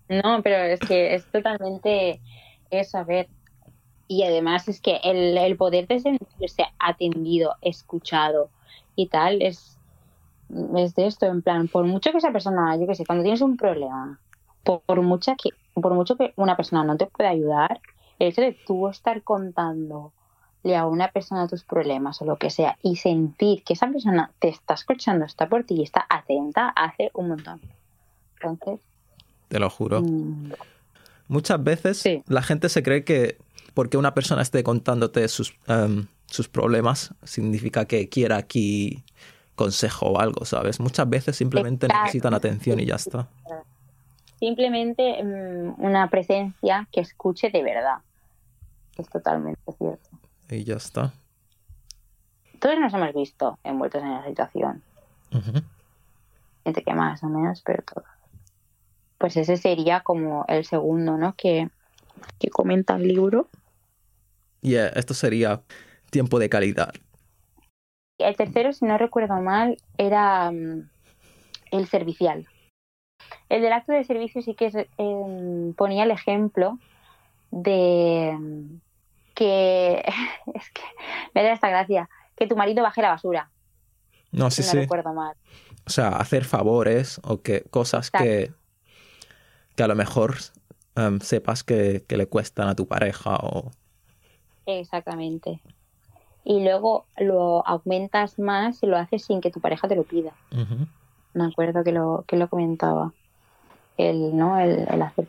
No, 0.09 0.43
pero 0.43 0.57
es 0.73 0.81
que 0.81 1.15
es 1.15 1.27
totalmente 1.31 2.23
eso, 2.71 2.99
a 2.99 3.05
ver. 3.05 3.29
Y 4.09 4.25
además 4.25 4.69
es 4.69 4.81
que 4.81 4.99
el, 5.05 5.37
el 5.39 5.57
poder 5.57 5.89
de 5.89 6.01
sentirse 6.01 6.65
atendido, 6.79 7.57
escuchado 7.63 8.51
y 8.97 9.09
tal 9.09 9.43
es, 9.43 9.81
es 10.77 10.95
de 10.95 11.07
esto, 11.07 11.27
en 11.27 11.43
plan, 11.43 11.69
por 11.69 11.85
mucho 11.87 12.13
que 12.13 12.19
esa 12.19 12.33
persona, 12.33 12.77
yo 12.79 12.87
qué 12.87 12.95
sé, 12.95 13.07
cuando 13.07 13.25
tienes 13.25 13.43
un 13.43 13.57
problema, 13.57 14.21
por, 14.65 14.83
por 14.87 15.03
que, 15.37 15.51
por 15.75 15.95
mucho 15.95 16.17
que 16.17 16.33
una 16.37 16.57
persona 16.57 16.85
no 16.85 16.97
te 16.97 17.07
pueda 17.07 17.31
ayudar, 17.31 17.81
el 18.19 18.29
hecho 18.29 18.43
de 18.43 18.53
tú 18.67 18.89
estar 18.89 19.23
contándole 19.25 20.11
a 20.75 20.87
una 20.87 21.09
persona 21.13 21.47
tus 21.47 21.63
problemas 21.65 22.21
o 22.23 22.25
lo 22.25 22.37
que 22.37 22.51
sea 22.51 22.77
y 22.83 22.97
sentir 22.97 23.63
que 23.63 23.75
esa 23.75 23.87
persona 23.89 24.31
te 24.39 24.49
está 24.49 24.75
escuchando, 24.75 25.25
está 25.25 25.49
por 25.49 25.65
ti 25.65 25.75
y 25.77 25.83
está 25.83 26.07
atenta, 26.09 26.71
hace 26.71 27.11
un 27.15 27.29
montón. 27.29 27.61
Entonces, 28.41 28.81
Te 29.49 29.59
lo 29.61 29.71
juro. 29.71 30.03
mm, 30.03 30.53
Muchas 31.29 31.63
veces 31.63 31.99
Sí. 31.99 32.23
la 32.29 32.43
gente 32.43 32.69
se 32.69 32.83
cree 32.83 33.05
que 33.05 33.37
porque 33.75 33.97
una 33.97 34.15
persona 34.15 34.43
esté 34.43 34.63
contándote 34.63 35.27
sus, 35.29 35.55
em, 35.67 36.07
sus 36.27 36.49
problemas 36.49 37.15
significa 37.25 37.85
que 37.85 38.09
quiera 38.09 38.37
aquí 38.37 39.03
consejo 39.55 40.07
o 40.07 40.21
algo, 40.21 40.45
¿sabes? 40.45 40.81
Muchas 40.81 41.09
veces 41.09 41.37
simplemente 41.37 41.87
Exacto. 41.87 42.05
necesitan 42.05 42.35
atención 42.35 42.81
y 42.81 42.87
ya 42.87 42.95
está. 42.97 43.29
simplemente 44.39 45.23
mm, 45.25 45.83
una 45.83 46.09
presencia 46.11 46.87
que 46.93 47.01
escuche 47.01 47.49
de 47.51 47.63
verdad. 47.63 47.99
Es 48.99 49.09
totalmente 49.09 49.61
cierto. 49.79 50.11
Y 50.51 50.65
ya 50.65 50.77
está. 50.77 51.13
todos 52.61 52.79
nos 52.79 52.95
hemos 52.95 53.13
visto 53.15 53.59
envueltos 53.65 54.03
en 54.03 54.13
esa 54.13 54.29
situación. 54.29 54.83
Ujú. 55.33 55.63
Gente 56.65 56.83
que 56.83 56.95
más 56.95 57.23
o 57.23 57.29
menos, 57.29 57.63
pero 57.65 57.83
todos. 57.83 58.09
Pues 59.19 59.37
ese 59.37 59.57
sería 59.57 60.01
como 60.01 60.45
el 60.49 60.65
segundo, 60.65 61.17
¿no? 61.17 61.35
Que, 61.35 61.69
que 62.39 62.49
comenta 62.51 62.97
el 62.97 63.09
libro. 63.09 63.49
Y 64.63 64.75
eh, 64.77 64.91
esto 64.95 65.15
sería 65.15 65.63
tiempo 66.11 66.39
de 66.39 66.49
calidad. 66.49 66.93
El 68.19 68.37
tercero, 68.37 68.73
si 68.73 68.85
no 68.85 68.99
recuerdo 68.99 69.41
mal, 69.41 69.77
era 69.99 70.51
mm, 70.51 70.89
el 71.71 71.87
servicial. 71.87 72.47
El 73.49 73.63
del 73.63 73.73
acto 73.73 73.93
de 73.93 74.05
servicio 74.05 74.43
sí 74.43 74.55
que 74.55 74.67
es, 74.67 74.75
em, 74.99 75.73
ponía 75.75 76.05
el 76.05 76.11
ejemplo 76.11 76.79
de 77.51 78.37
mm, 78.39 78.81
que 79.37 80.03
es 80.55 80.71
que 80.71 80.83
me 81.35 81.45
da 81.45 81.53
esta 81.53 81.69
gracia 81.69 82.09
que 82.35 82.49
tu 82.49 82.57
marido 82.57 82.83
baje 82.83 83.03
la 83.03 83.11
basura. 83.11 83.51
No, 84.33 84.51
sí, 84.51 84.63
no 84.63 84.69
sí. 84.69 84.79
recuerdo 84.79 85.15
mal. 85.15 85.37
O 85.87 85.91
sea, 85.91 86.09
hacer 86.09 86.45
favores 86.45 87.21
o 87.23 87.41
que 87.43 87.63
cosas 87.71 88.11
que, 88.11 88.53
que 89.77 89.83
a 89.83 89.87
lo 89.87 89.95
mejor 89.95 90.37
em, 90.97 91.21
sepas 91.21 91.63
que, 91.63 92.05
que 92.09 92.17
le 92.17 92.27
cuestan 92.27 92.69
a 92.69 92.75
tu 92.75 92.89
pareja 92.89 93.37
o... 93.37 93.71
exactamente. 94.67 95.61
Y 96.45 96.63
luego 96.65 97.07
lo 97.17 97.67
aumentas 97.67 98.39
más 98.39 98.83
y 98.83 98.87
lo 98.87 98.97
haces 98.97 99.25
sin 99.25 99.41
que 99.41 99.51
tu 99.51 99.61
pareja 99.61 99.89
te 99.89 99.97
lo 99.97 100.03
pida. 100.03 100.33
Me 101.35 101.45
acuerdo 101.45 101.85
que 101.85 101.93
lo 101.93 102.25
que 102.27 102.37
lo 102.37 102.49
comentaba. 102.49 103.13
El 103.97 104.37
no 104.37 104.59
el, 104.59 104.87
el 104.89 105.03
hacer 105.03 105.27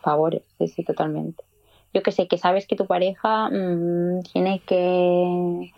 favores 0.00 0.42
sí 0.58 0.68
sí 0.68 0.84
totalmente 0.84 1.47
yo 1.92 2.02
que 2.02 2.12
sé 2.12 2.28
que 2.28 2.38
sabes 2.38 2.66
que 2.66 2.76
tu 2.76 2.86
pareja 2.86 3.48
mm, 3.50 4.22
tiene 4.32 4.60
que 4.60 5.72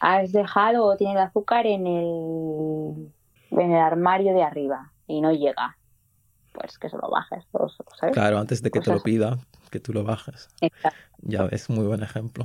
has 0.00 0.32
dejado 0.32 0.84
o 0.84 0.96
tiene 0.96 1.14
el 1.14 1.18
azúcar 1.18 1.66
en 1.66 1.86
el 1.86 3.12
en 3.50 3.72
el 3.72 3.80
armario 3.80 4.34
de 4.34 4.42
arriba 4.42 4.92
y 5.06 5.20
no 5.20 5.32
llega 5.32 5.76
pues 6.52 6.78
que 6.78 6.88
se 6.88 6.96
lo 6.96 7.08
bajes 7.10 7.44
¿sabes? 7.98 8.14
Claro, 8.14 8.38
antes 8.38 8.62
de 8.62 8.70
que 8.70 8.80
te 8.80 8.92
lo 8.92 9.02
pida, 9.02 9.38
que 9.70 9.80
tú 9.80 9.92
lo 9.92 10.04
bajes. 10.04 10.48
Exacto. 10.60 10.98
Ya 11.22 11.44
ves, 11.44 11.70
muy 11.70 11.86
buen 11.86 12.02
ejemplo. 12.02 12.44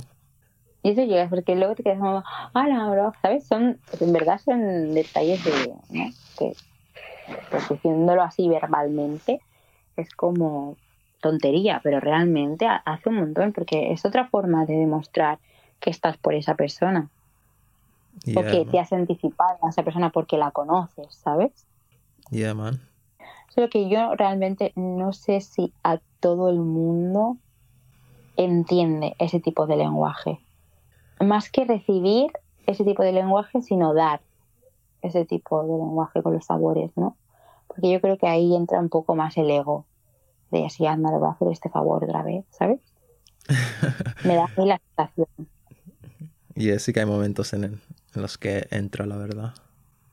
Y 0.82 0.90
eso 0.90 1.02
llegas 1.02 1.28
porque 1.28 1.56
luego 1.56 1.74
te 1.74 1.82
quedas 1.82 1.98
como, 1.98 2.24
¡Hala, 2.54 2.88
bro! 2.88 3.12
¿Sabes? 3.20 3.46
Son, 3.46 3.78
en 4.00 4.12
verdad 4.12 4.40
son 4.42 4.94
detalles 4.94 5.44
de, 5.44 5.74
¿no? 5.90 6.10
Que, 6.38 6.54
pues 7.50 7.68
diciéndolo 7.68 8.22
así 8.22 8.48
verbalmente, 8.48 9.40
es 9.96 10.10
como 10.14 10.76
tontería, 11.20 11.80
pero 11.82 12.00
realmente 12.00 12.66
ha- 12.66 12.82
hace 12.86 13.08
un 13.10 13.16
montón, 13.16 13.52
porque 13.52 13.92
es 13.92 14.04
otra 14.04 14.28
forma 14.28 14.66
de 14.66 14.74
demostrar 14.76 15.40
que 15.80 15.90
estás 15.90 16.18
por 16.18 16.34
esa 16.34 16.54
persona, 16.56 17.10
o 18.22 18.24
Yeah, 18.24 18.42
que 18.44 18.64
man. 18.64 18.68
te 18.70 18.78
has 18.78 18.92
anticipado 18.92 19.58
a 19.62 19.68
esa 19.70 19.82
persona 19.82 20.10
porque 20.10 20.38
la 20.38 20.50
conoces, 20.50 21.14
¿sabes? 21.14 21.66
Yeah, 22.30 22.54
man. 22.54 22.80
Solo 23.54 23.68
que 23.68 23.88
yo 23.88 24.14
realmente 24.14 24.72
no 24.76 25.12
sé 25.12 25.40
si 25.40 25.74
a 25.82 26.00
todo 26.20 26.48
el 26.50 26.58
mundo 26.60 27.38
entiende 28.36 29.16
ese 29.18 29.40
tipo 29.40 29.66
de 29.66 29.76
lenguaje. 29.76 30.40
Más 31.20 31.50
que 31.50 31.66
recibir 31.66 32.32
ese 32.66 32.84
tipo 32.84 33.04
de 33.04 33.12
lenguaje, 33.12 33.62
sino 33.62 33.94
dar 33.94 34.22
ese 35.02 35.26
tipo 35.26 35.62
de 35.64 35.68
lenguaje 35.70 36.22
con 36.22 36.34
los 36.34 36.46
sabores, 36.46 36.92
¿no? 36.96 37.18
Porque 37.68 37.92
yo 37.92 38.00
creo 38.02 38.18
que 38.18 38.28
ahí 38.28 38.56
entra 38.56 38.80
un 38.80 38.90
poco 38.90 39.16
más 39.16 39.38
el 39.38 39.50
ego 39.50 39.87
de 40.50 40.66
así, 40.66 40.86
anda, 40.86 41.10
le 41.10 41.18
voy 41.18 41.28
a 41.28 41.32
hacer 41.32 41.48
este 41.50 41.68
favor 41.70 42.04
otra 42.04 42.22
vez, 42.22 42.44
¿sabes? 42.50 42.80
Me 44.24 44.34
da 44.34 44.44
a 44.44 44.60
mí 44.60 44.66
la 44.66 44.80
sensación. 44.96 45.28
Y 46.54 46.76
sí 46.78 46.92
que 46.92 47.00
hay 47.00 47.06
momentos 47.06 47.52
en, 47.52 47.64
el- 47.64 47.80
en 48.14 48.22
los 48.22 48.36
que 48.38 48.66
entra, 48.70 49.06
la 49.06 49.16
verdad. 49.16 49.54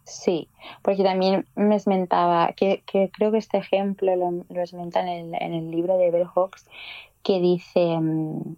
Sí, 0.06 0.48
porque 0.84 1.04
también 1.04 1.48
me 1.56 1.76
esmentaba, 1.76 2.54
que, 2.54 2.84
que 2.86 3.10
creo 3.12 3.32
que 3.32 3.40
este 3.40 3.58
ejemplo 3.58 4.16
lo, 4.16 4.46
lo 4.50 4.62
esmenta 4.62 5.02
en 5.02 5.08
el, 5.08 5.42
en 5.42 5.54
el 5.54 5.72
libro 5.72 5.98
de 5.98 6.12
Bell 6.12 6.28
Hooks, 6.28 6.66
que 7.24 7.40
dice, 7.40 7.98
mm, 8.00 8.56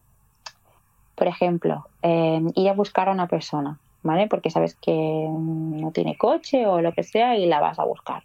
por 1.16 1.28
ejemplo, 1.28 1.86
eh, 2.02 2.42
ir 2.56 2.70
a 2.70 2.74
buscar 2.74 3.08
a 3.08 3.14
una 3.14 3.28
persona, 3.30 3.80
¿vale? 4.04 4.28
Porque 4.28 4.50
sabes 4.50 4.76
que 4.82 4.92
mm, 4.92 5.80
no 5.80 5.92
tiene 5.94 6.18
coche 6.18 6.68
o 6.68 6.82
lo 6.82 6.92
que 6.92 7.04
sea 7.04 7.38
y 7.38 7.46
la 7.46 7.62
vas 7.62 7.80
a 7.80 7.86
buscar, 7.86 8.24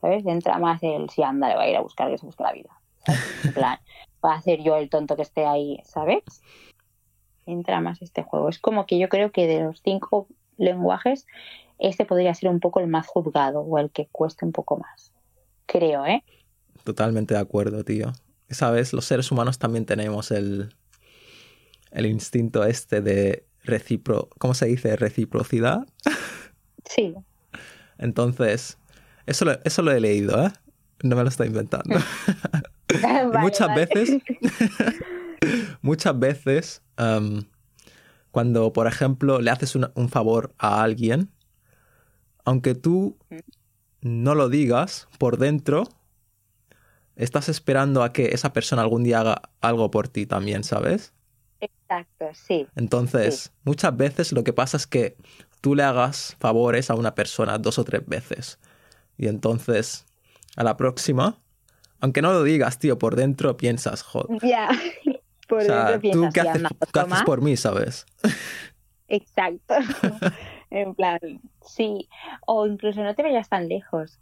¿sabes? 0.00 0.24
Entra 0.26 0.58
más 0.58 0.82
el, 0.82 1.10
si 1.10 1.22
anda, 1.22 1.48
le 1.48 1.56
va 1.56 1.62
a 1.62 1.68
ir 1.68 1.76
a 1.76 1.80
buscar, 1.80 2.10
que 2.10 2.18
se 2.18 2.26
busque 2.26 2.42
la 2.42 2.52
vida, 2.52 2.70
¿sabes? 3.04 3.44
En 3.44 3.52
plan, 3.52 3.78
va 4.24 4.34
a 4.34 4.42
ser 4.42 4.62
yo 4.62 4.76
el 4.76 4.90
tonto 4.90 5.16
que 5.16 5.22
esté 5.22 5.46
ahí, 5.46 5.80
¿sabes? 5.84 6.22
Entra 7.46 7.80
más 7.80 8.02
este 8.02 8.22
juego. 8.22 8.48
Es 8.48 8.58
como 8.58 8.86
que 8.86 8.98
yo 8.98 9.08
creo 9.08 9.32
que 9.32 9.46
de 9.46 9.64
los 9.64 9.80
cinco 9.82 10.28
lenguajes, 10.56 11.26
este 11.78 12.04
podría 12.04 12.34
ser 12.34 12.50
un 12.50 12.60
poco 12.60 12.80
el 12.80 12.88
más 12.88 13.06
juzgado 13.06 13.60
o 13.60 13.78
el 13.78 13.90
que 13.90 14.08
cueste 14.10 14.44
un 14.44 14.52
poco 14.52 14.76
más. 14.76 15.12
Creo, 15.66 16.04
¿eh? 16.06 16.24
Totalmente 16.84 17.34
de 17.34 17.40
acuerdo, 17.40 17.84
tío. 17.84 18.12
Sabes, 18.50 18.92
los 18.92 19.04
seres 19.04 19.30
humanos 19.30 19.58
también 19.58 19.84
tenemos 19.86 20.30
el, 20.30 20.74
el 21.90 22.06
instinto 22.06 22.64
este 22.64 23.00
de 23.00 23.46
recipro... 23.62 24.28
¿Cómo 24.38 24.54
se 24.54 24.66
dice? 24.66 24.96
Reciprocidad. 24.96 25.86
Sí. 26.84 27.14
Entonces, 27.98 28.78
eso 29.28 29.44
lo, 29.44 29.52
eso 29.64 29.82
lo 29.82 29.92
he 29.92 30.00
leído, 30.00 30.46
¿eh? 30.46 30.52
No 31.02 31.14
me 31.16 31.22
lo 31.22 31.28
estoy 31.28 31.48
inventando. 31.48 31.96
Vale, 33.02 33.38
muchas 33.38 33.68
vale. 33.68 33.86
veces, 33.86 34.22
muchas 35.82 36.18
veces, 36.18 36.82
em, 36.96 37.44
cuando, 38.30 38.72
por 38.72 38.86
ejemplo, 38.86 39.40
le 39.40 39.50
haces 39.50 39.74
un 39.74 40.08
favor 40.08 40.54
a 40.58 40.82
alguien, 40.82 41.30
aunque 42.44 42.74
tú 42.74 43.18
no 44.00 44.34
lo 44.34 44.48
digas 44.48 45.06
por 45.18 45.36
dentro, 45.36 45.84
estás 47.14 47.50
esperando 47.50 48.02
a 48.02 48.12
que 48.12 48.28
esa 48.28 48.54
persona 48.54 48.80
algún 48.80 49.04
día 49.04 49.20
haga 49.20 49.42
algo 49.60 49.90
por 49.90 50.08
ti 50.08 50.24
también, 50.24 50.64
¿sabes? 50.64 51.12
Exacto, 51.60 52.26
sí. 52.32 52.66
Entonces, 52.74 53.52
muchas 53.64 53.94
veces 53.96 54.32
lo 54.32 54.44
que 54.44 54.54
pasa 54.54 54.78
es 54.78 54.86
que 54.86 55.16
tú 55.60 55.74
le 55.74 55.82
hagas 55.82 56.36
favores 56.38 56.88
a 56.90 56.94
una 56.94 57.14
persona 57.14 57.58
dos 57.58 57.78
o 57.78 57.84
tres 57.84 58.06
veces. 58.06 58.58
Y 59.18 59.26
entonces, 59.28 60.06
a 60.56 60.64
la 60.64 60.76
próxima, 60.76 61.36
aunque 62.00 62.22
no 62.22 62.32
lo 62.32 62.42
digas, 62.44 62.78
tío, 62.78 62.98
por 62.98 63.16
dentro 63.16 63.56
piensas, 63.56 64.02
joder. 64.02 64.38
Ya. 64.42 64.68
Por 65.48 65.62
O 65.62 65.64
sea, 65.64 65.76
dentro 65.92 65.94
tú 65.96 66.00
piensas, 66.02 66.34
qué 66.34 66.40
"Ya, 66.44 66.50
haces, 66.52 66.64
anda, 66.64 66.68
qué 66.92 67.00
haces 67.00 67.10
toma". 67.10 67.24
por 67.24 67.40
mí, 67.40 67.56
¿sabes? 67.56 68.04
Exacto. 69.08 69.74
en 70.70 70.94
plan, 70.94 71.18
sí. 71.62 72.06
O 72.46 72.66
incluso 72.66 73.02
no 73.02 73.14
te 73.14 73.22
vayas 73.22 73.48
tan 73.48 73.66
lejos. 73.66 74.18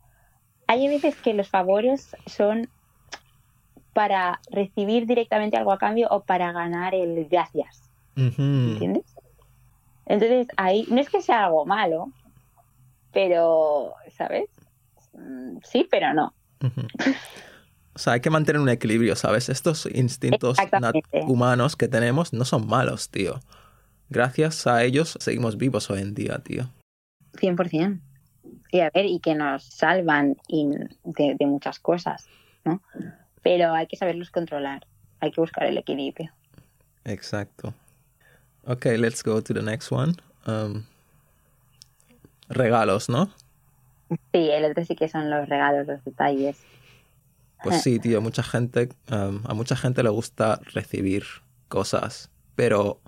Hay 0.69 0.87
veces 0.87 1.17
que 1.17 1.35
los 1.35 1.49
favores 1.49 2.15
son 2.27 2.71
para 3.93 4.41
recibir 4.53 5.07
directamente 5.07 5.57
algo 5.57 5.73
a 5.73 5.79
cambio 5.79 6.07
o 6.13 6.23
para 6.23 6.53
ganar 6.53 6.95
el 6.95 7.27
gracias. 7.29 7.91
Ujú. 8.17 8.43
¿Entiendes? 8.43 9.05
Entonces, 10.07 10.47
ahí 10.57 10.87
no 10.89 11.01
es 11.01 11.11
que 11.11 11.23
sea 11.23 11.47
algo 11.47 11.67
malo, 11.67 12.13
pero, 13.13 13.95
¿sabes? 14.17 14.49
Mm, 15.17 15.59
Sí, 15.63 15.87
pero 15.91 16.15
no. 16.15 16.35
O 17.95 17.99
sea, 17.99 18.15
hay 18.15 18.21
que 18.21 18.31
mantener 18.31 18.61
un 18.61 18.69
equilibrio, 18.69 19.17
¿sabes? 19.17 19.49
Estos 19.49 19.87
instintos 19.87 20.59
humanos 21.27 21.77
que 21.77 21.89
tenemos 21.89 22.33
no 22.33 22.45
son 22.45 22.67
malos, 22.67 23.09
tío. 23.09 23.41
Gracias 24.11 24.67
a 24.67 24.85
ellos 24.85 25.17
seguimos 25.19 25.57
vivos 25.57 25.91
hoy 25.91 26.03
en 26.03 26.15
día, 26.15 26.39
tío. 26.39 26.71
100%. 27.33 28.01
Y 28.71 28.81
a 28.81 28.91
ver, 28.91 29.07
y 29.07 29.19
que 29.21 29.35
nos 29.35 29.65
salvan 29.65 30.37
y 30.47 30.69
de, 31.05 31.37
de 31.39 31.47
muchas 31.47 31.79
cosas, 31.79 32.27
¿no? 32.65 32.83
Pero 33.43 33.73
hay 33.73 33.87
que 33.87 33.97
saberlos 33.97 34.31
controlar. 34.31 34.87
Hay 35.21 35.31
que 35.31 35.41
buscar 35.41 35.65
el 35.67 35.79
equilibrio. 35.79 36.33
Exacto. 37.05 37.73
Ok, 38.67 38.87
let's 38.99 39.23
go 39.23 39.43
to 39.43 39.55
the 39.55 39.63
next 39.63 39.91
one. 39.91 40.15
Um, 40.47 40.85
regalos, 42.49 43.09
¿no? 43.09 43.31
Sí, 44.09 44.51
el 44.51 44.65
otro 44.65 44.85
sí 44.85 44.95
que 44.95 45.09
son 45.09 45.31
los 45.31 45.49
regalos, 45.49 45.87
los 45.87 46.05
detalles. 46.05 46.59
Pues 47.63 47.83
sí, 47.83 47.99
tío, 48.01 48.21
mucha 48.21 48.43
gente, 48.43 48.89
um, 49.11 49.41
a 49.45 49.55
mucha 49.55 49.77
gente 49.77 50.03
le 50.03 50.11
gusta 50.11 50.61
recibir 50.73 51.25
cosas, 51.69 52.31
pero 52.55 53.01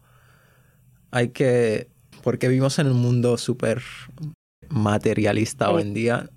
hay 1.10 1.28
que, 1.28 1.88
porque 2.22 2.48
vivimos 2.48 2.78
en 2.78 2.88
un 2.88 3.00
mundo 3.00 3.38
súper 3.38 3.82
materialista 4.68 5.70
hoy 5.70 5.82
en 5.82 5.94
día, 5.94 6.30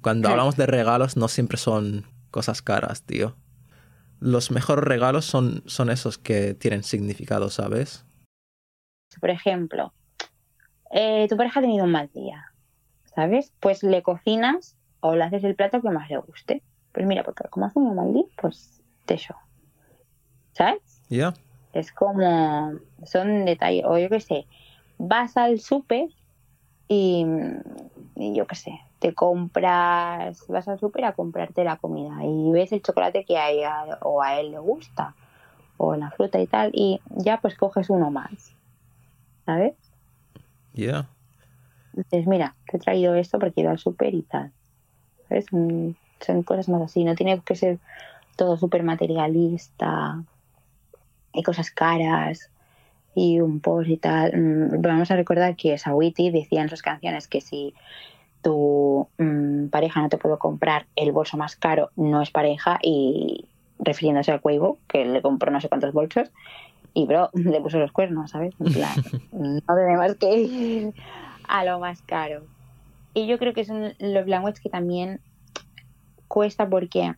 cuando 0.00 0.28
Sí. 0.28 0.32
hablamos 0.32 0.56
de 0.56 0.66
regalos 0.66 1.16
no 1.16 1.28
siempre 1.28 1.58
son 1.58 2.06
cosas 2.30 2.62
caras, 2.62 3.02
tío. 3.02 3.36
Los 4.20 4.50
mejores 4.50 4.84
regalos 4.84 5.24
son, 5.24 5.62
son 5.66 5.90
esos 5.90 6.16
que 6.16 6.54
tienen 6.54 6.82
significado, 6.84 7.50
¿sabes? 7.50 8.04
Por 9.20 9.30
ejemplo, 9.30 9.92
eh, 10.90 11.26
tu 11.28 11.36
pareja 11.36 11.60
ha 11.60 11.62
tenido 11.62 11.84
un 11.84 11.92
mal 11.92 12.10
día, 12.14 12.51
¿sabes? 13.14 13.52
Pues 13.60 13.82
le 13.82 14.02
cocinas 14.02 14.76
o 15.00 15.14
le 15.14 15.24
haces 15.24 15.44
el 15.44 15.54
plato 15.54 15.82
que 15.82 15.90
más 15.90 16.08
le 16.10 16.18
guste. 16.18 16.62
Pues 16.92 17.06
mira, 17.06 17.24
porque 17.24 17.44
como 17.48 17.66
hace 17.66 17.78
un 17.78 17.94
mal 17.94 18.12
día, 18.12 18.24
pues 18.40 18.82
te 19.06 19.16
show. 19.16 19.36
¿Sabes? 20.52 21.02
¿Ya? 21.08 21.32
Es 21.72 21.92
como, 21.92 22.72
son 23.04 23.44
detalles, 23.46 23.84
o 23.86 23.96
yo 23.96 24.10
qué 24.10 24.20
sé, 24.20 24.46
vas 24.98 25.36
al 25.36 25.58
súper 25.58 26.08
y, 26.88 27.24
y 28.16 28.34
yo 28.34 28.46
qué 28.46 28.54
sé, 28.54 28.80
te 28.98 29.14
compras, 29.14 30.46
vas 30.48 30.68
al 30.68 30.78
súper 30.78 31.06
a 31.06 31.12
comprarte 31.12 31.64
la 31.64 31.76
comida 31.76 32.22
y 32.22 32.52
ves 32.52 32.72
el 32.72 32.82
chocolate 32.82 33.24
que 33.24 33.38
a 33.38 33.50
ella 33.50 33.98
o 34.02 34.22
a 34.22 34.38
él 34.38 34.50
le 34.50 34.58
gusta 34.58 35.14
o 35.78 35.96
la 35.96 36.10
fruta 36.10 36.38
y 36.40 36.46
tal 36.46 36.70
y 36.74 37.00
ya 37.16 37.40
pues 37.40 37.56
coges 37.56 37.88
uno 37.88 38.10
más, 38.10 38.54
¿sabes? 39.46 39.74
Yeah. 40.74 41.08
Dices, 41.92 42.26
mira, 42.26 42.54
te 42.66 42.76
he 42.76 42.80
traído 42.80 43.14
esto 43.14 43.38
porque 43.38 43.60
he 43.60 43.62
ido 43.62 43.70
al 43.70 43.78
súper 43.78 44.14
y 44.14 44.22
tal. 44.22 44.52
¿Sabes? 45.28 45.46
Mm, 45.50 45.90
Son 46.20 46.42
cosas 46.42 46.68
más 46.68 46.82
así, 46.82 47.04
no 47.04 47.14
tiene 47.14 47.40
que 47.40 47.56
ser 47.56 47.78
todo 48.36 48.56
súper 48.56 48.82
materialista, 48.82 50.22
hay 51.34 51.42
cosas 51.42 51.70
caras 51.70 52.50
y 53.14 53.40
un 53.40 53.60
post 53.60 53.90
y 53.90 53.96
tal. 53.96 54.32
Mm, 54.34 54.82
Vamos 54.82 55.10
a 55.10 55.16
recordar 55.16 55.56
que 55.56 55.76
Sawiti 55.78 56.30
decía 56.30 56.62
en 56.62 56.68
sus 56.68 56.82
canciones 56.82 57.28
que 57.28 57.40
si 57.40 57.74
tu 58.42 59.08
mm, 59.18 59.66
pareja 59.68 60.00
no 60.00 60.08
te 60.08 60.18
puede 60.18 60.38
comprar 60.38 60.86
el 60.96 61.12
bolso 61.12 61.36
más 61.36 61.56
caro, 61.56 61.90
no 61.96 62.22
es 62.22 62.30
pareja 62.30 62.78
y 62.82 63.46
refiriéndose 63.78 64.32
a 64.32 64.38
Cuevo, 64.38 64.78
que 64.88 65.04
le 65.04 65.22
compró 65.22 65.50
no 65.50 65.60
sé 65.60 65.68
cuántos 65.68 65.92
bolsos 65.92 66.30
y 66.94 67.06
bro, 67.06 67.30
le 67.34 67.60
puso 67.60 67.78
los 67.78 67.92
cuernos, 67.92 68.30
¿sabes? 68.30 68.54
En 68.60 68.72
plan, 68.72 68.94
no 69.32 69.74
tenemos 69.74 70.14
que 70.16 70.34
ir 70.36 70.94
a 71.48 71.64
lo 71.64 71.78
más 71.78 72.02
caro. 72.02 72.44
Y 73.14 73.26
yo 73.26 73.38
creo 73.38 73.52
que 73.52 73.64
son 73.64 73.94
los 73.98 74.26
language 74.26 74.60
que 74.62 74.70
también 74.70 75.20
cuesta 76.28 76.68
porque 76.68 77.14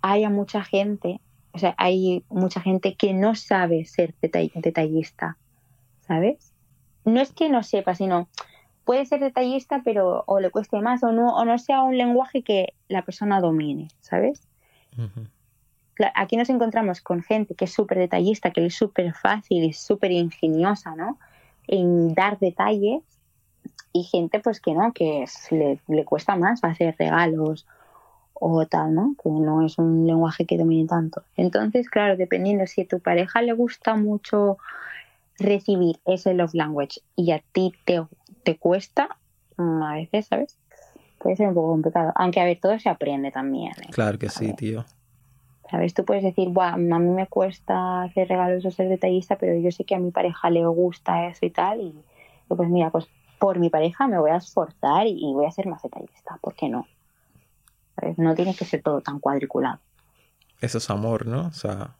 hay 0.00 0.28
mucha 0.28 0.64
gente, 0.64 1.20
o 1.52 1.58
sea, 1.58 1.74
hay 1.78 2.24
mucha 2.28 2.60
gente 2.60 2.94
que 2.94 3.12
no 3.12 3.34
sabe 3.34 3.84
ser 3.84 4.14
detall- 4.22 4.52
detallista, 4.54 5.36
¿sabes? 6.00 6.52
No 7.04 7.20
es 7.20 7.32
que 7.32 7.50
no 7.50 7.62
sepa, 7.62 7.94
sino 7.94 8.28
puede 8.84 9.06
ser 9.06 9.20
detallista, 9.20 9.82
pero 9.84 10.24
o 10.26 10.40
le 10.40 10.50
cueste 10.50 10.80
más 10.80 11.02
o 11.02 11.12
no, 11.12 11.34
o 11.36 11.44
no 11.44 11.58
sea 11.58 11.82
un 11.82 11.96
lenguaje 11.96 12.42
que 12.42 12.74
la 12.88 13.02
persona 13.02 13.40
domine, 13.40 13.88
¿sabes? 14.00 14.48
Aquí 16.14 16.36
nos 16.36 16.48
encontramos 16.48 17.00
con 17.00 17.22
gente 17.22 17.54
que 17.54 17.66
es 17.66 17.72
súper 17.72 17.98
detallista, 17.98 18.50
que 18.50 18.66
es 18.66 18.74
súper 18.74 19.14
fácil 19.14 19.62
y 19.62 19.72
súper 19.72 20.10
ingeniosa, 20.10 20.96
¿no? 20.96 21.18
En 21.66 22.14
dar 22.14 22.38
detalles 22.38 23.02
y 23.94 24.02
gente 24.02 24.40
pues 24.40 24.60
que 24.60 24.74
no, 24.74 24.92
que 24.92 25.24
le, 25.52 25.78
le 25.86 26.04
cuesta 26.04 26.34
más 26.34 26.62
hacer 26.64 26.96
regalos 26.98 27.64
o 28.34 28.66
tal, 28.66 28.92
¿no? 28.92 29.14
Que 29.22 29.30
no 29.30 29.64
es 29.64 29.78
un 29.78 30.04
lenguaje 30.04 30.44
que 30.44 30.58
domine 30.58 30.88
tanto. 30.88 31.22
Entonces, 31.36 31.88
claro, 31.88 32.16
dependiendo 32.16 32.66
si 32.66 32.82
a 32.82 32.88
tu 32.88 32.98
pareja 32.98 33.40
le 33.40 33.52
gusta 33.52 33.94
mucho 33.94 34.58
recibir 35.38 36.00
ese 36.06 36.34
love 36.34 36.54
language 36.54 37.00
y 37.14 37.30
a 37.30 37.42
ti 37.52 37.72
te, 37.84 38.04
te 38.42 38.58
cuesta, 38.58 39.16
mm, 39.56 39.82
a 39.82 39.94
veces, 39.94 40.26
¿sabes? 40.26 40.58
Puede 41.18 41.36
ser 41.36 41.48
un 41.48 41.54
poco 41.54 41.68
complicado. 41.68 42.12
Aunque, 42.16 42.40
a 42.40 42.44
ver, 42.44 42.58
todo 42.60 42.76
se 42.80 42.88
aprende 42.88 43.30
también. 43.30 43.72
¿eh? 43.80 43.90
Claro 43.92 44.18
que 44.18 44.28
sí, 44.28 44.52
tío. 44.54 44.84
¿Sabes? 45.70 45.94
Tú 45.94 46.04
puedes 46.04 46.24
decir, 46.24 46.48
Buah, 46.48 46.74
a 46.74 46.76
mí 46.76 47.10
me 47.10 47.28
cuesta 47.28 48.02
hacer 48.02 48.28
regalos 48.28 48.64
o 48.66 48.72
ser 48.72 48.88
detallista, 48.88 49.36
pero 49.36 49.56
yo 49.56 49.70
sé 49.70 49.84
que 49.84 49.94
a 49.94 50.00
mi 50.00 50.10
pareja 50.10 50.50
le 50.50 50.66
gusta 50.66 51.28
eso 51.28 51.46
y 51.46 51.50
tal. 51.50 51.80
Y 51.80 51.94
pues 52.48 52.68
mira, 52.68 52.90
pues 52.90 53.08
por 53.44 53.58
mi 53.58 53.68
pareja 53.68 54.06
me 54.06 54.18
voy 54.18 54.30
a 54.30 54.36
esforzar 54.36 55.06
y, 55.06 55.20
voy 55.34 55.44
a 55.44 55.50
ser 55.50 55.66
más 55.66 55.82
detallista. 55.82 56.38
¿Por 56.40 56.54
qué 56.54 56.70
no? 56.70 56.88
¿Sabes? 57.94 58.16
No 58.16 58.34
tiene 58.34 58.56
que 58.56 58.64
ser 58.64 58.80
todo 58.80 59.02
tan 59.02 59.20
cuadriculado. 59.20 59.80
Eso 60.62 60.78
es 60.78 60.88
amor, 60.88 61.26
¿no? 61.26 61.48
O 61.48 61.52
sea, 61.52 61.94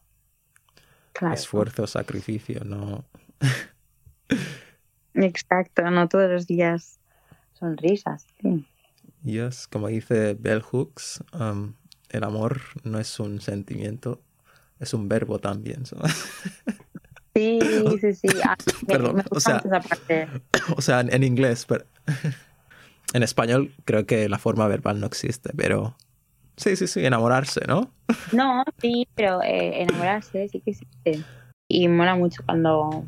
Claro. 1.12 1.34
esfuerzo, 1.34 1.86
sacrificio, 1.86 2.64
no. 2.64 3.04
Exacto, 5.12 5.82
no 5.90 6.08
todos 6.08 6.30
los 6.30 6.46
días 6.46 6.98
sonrisas. 7.52 8.26
Sí, 8.40 8.66
Yes, 9.22 9.68
como 9.68 9.88
dice 9.88 10.32
Bell 10.32 10.62
Hooks, 10.62 11.24
um, 11.38 11.74
el 12.08 12.24
amor 12.24 12.62
no 12.84 12.98
es 12.98 13.20
un 13.20 13.42
sentimiento, 13.42 14.22
es 14.80 14.94
un 14.94 15.10
verbo 15.10 15.38
también. 15.40 15.82
sí, 17.34 17.58
sí. 18.00 18.14
sí. 18.14 18.28
Ah, 18.44 18.56
me, 18.82 18.86
Perdón, 18.94 19.16
me 19.16 19.24
o 19.30 19.40
sea- 19.40 19.58
esa 19.64 19.80
parte. 19.80 20.28
o 20.76 20.80
sea, 20.82 21.00
en, 21.00 21.12
en 21.12 21.22
inglés, 21.24 21.64
pero 21.68 21.84
en 23.12 23.22
español 23.22 23.72
creo 23.84 24.06
que 24.06 24.28
la 24.28 24.38
forma 24.38 24.66
verbal 24.68 25.00
no 25.00 25.06
existe, 25.06 25.50
pero 25.56 25.96
sí, 26.56 26.76
sí, 26.76 26.86
sí, 26.86 27.04
enamorarse, 27.04 27.60
¿no? 27.66 27.90
No, 28.32 28.64
sí, 28.80 29.08
pero 29.14 29.42
eh, 29.42 29.82
enamorarse 29.82 30.48
sí 30.48 30.60
que 30.60 30.70
existe. 30.72 31.24
Y 31.68 31.88
mola 31.88 32.14
mucho 32.14 32.42
cuando, 32.44 33.04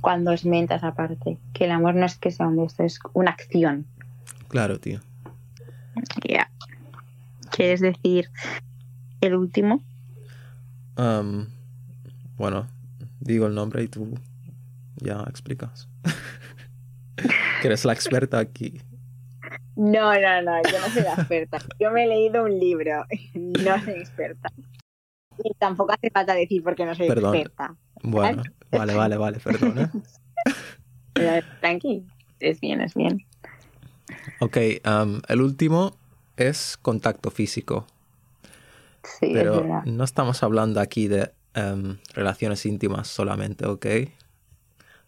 cuando 0.00 0.32
os 0.32 0.44
menta 0.44 0.74
esa 0.76 0.92
parte. 0.94 1.38
Que 1.54 1.64
el 1.66 1.70
amor 1.70 1.94
no 1.94 2.04
es 2.06 2.16
que 2.16 2.30
sea 2.30 2.48
un 2.48 2.56
beso, 2.56 2.82
es 2.82 2.98
una 3.12 3.30
acción. 3.30 3.86
Claro, 4.48 4.78
tío. 4.80 5.00
Ya. 6.28 6.50
¿Quieres 7.52 7.80
decir 7.80 8.28
el 9.20 9.34
último? 9.36 9.80
Um, 10.96 11.46
bueno, 12.36 12.66
digo 13.22 13.46
el 13.46 13.54
nombre 13.54 13.82
y 13.82 13.88
tú 13.88 14.14
ya 14.96 15.24
explicas. 15.28 15.88
que 17.60 17.66
eres 17.66 17.84
la 17.84 17.92
experta 17.92 18.38
aquí. 18.38 18.80
No, 19.76 20.12
no, 20.12 20.42
no, 20.42 20.62
yo 20.70 20.80
no 20.80 20.88
soy 20.92 21.02
la 21.02 21.14
experta. 21.14 21.58
Yo 21.80 21.90
me 21.90 22.04
he 22.04 22.08
leído 22.08 22.44
un 22.44 22.58
libro, 22.58 23.04
no 23.34 23.84
soy 23.84 23.94
experta. 23.94 24.50
Y 25.42 25.50
tampoco 25.58 25.92
hace 25.94 26.10
falta 26.10 26.34
decir 26.34 26.62
porque 26.62 26.84
no 26.84 26.94
soy 26.94 27.08
Perdón. 27.08 27.34
experta. 27.34 27.74
Bueno, 28.02 28.42
vale, 28.70 28.94
vale, 28.94 29.16
vale, 29.16 29.38
perdona. 29.38 29.90
Pero 31.14 31.46
tranqui, 31.60 32.04
es 32.40 32.60
bien, 32.60 32.80
es 32.80 32.94
bien. 32.94 33.24
Ok, 34.40 34.56
um, 34.84 35.20
el 35.28 35.40
último 35.40 35.96
es 36.36 36.76
contacto 36.80 37.30
físico, 37.30 37.86
Sí, 39.04 39.26
es 39.26 39.32
pero 39.32 39.62
verdad. 39.62 39.84
no 39.84 40.04
estamos 40.04 40.42
hablando 40.42 40.80
aquí 40.80 41.08
de 41.08 41.32
um, 41.56 41.96
relaciones 42.14 42.64
íntimas 42.66 43.08
solamente, 43.08 43.66
¿ok? 43.66 43.86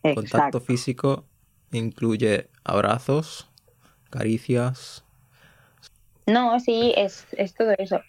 Contacto 0.02 0.20
Exacto. 0.20 0.60
físico 0.60 1.24
incluye 1.72 2.50
abrazos, 2.62 3.48
caricias. 4.10 5.04
No, 6.26 6.58
sí, 6.60 6.92
es, 6.96 7.26
es 7.32 7.54
todo 7.54 7.72
eso. 7.78 8.00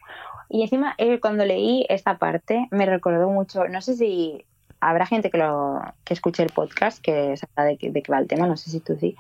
Y 0.49 0.61
encima, 0.61 0.93
eh, 0.97 1.19
cuando 1.19 1.45
leí 1.45 1.85
esta 1.89 2.17
parte, 2.17 2.67
me 2.71 2.85
recordó 2.85 3.29
mucho, 3.29 3.67
no 3.67 3.81
sé 3.81 3.95
si 3.95 4.45
habrá 4.79 5.05
gente 5.05 5.31
que 5.31 5.37
lo 5.37 5.81
que 6.03 6.13
escuche 6.13 6.43
el 6.43 6.51
podcast, 6.51 7.01
que 7.01 7.35
sabrá 7.37 7.65
de, 7.65 7.77
de 7.81 8.01
qué 8.03 8.11
va 8.11 8.19
el 8.19 8.27
tema, 8.27 8.45
no 8.47 8.57
sé 8.57 8.69
si 8.69 8.79
tú 8.79 8.95
sí, 8.99 9.15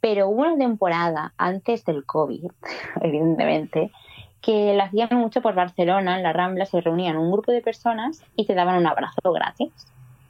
pero 0.00 0.28
hubo 0.28 0.42
una 0.42 0.56
temporada 0.56 1.34
antes 1.36 1.84
del 1.84 2.04
COVID, 2.04 2.44
evidentemente, 3.02 3.90
que 4.46 4.74
lo 4.76 4.82
hacían 4.84 5.08
mucho 5.10 5.42
por 5.42 5.54
Barcelona, 5.56 6.16
en 6.16 6.22
la 6.22 6.32
Rambla, 6.32 6.66
se 6.66 6.80
reunían 6.80 7.16
un 7.16 7.32
grupo 7.32 7.50
de 7.50 7.60
personas 7.60 8.22
y 8.36 8.46
te 8.46 8.54
daban 8.54 8.76
un 8.78 8.86
abrazo 8.86 9.32
gratis. 9.32 9.72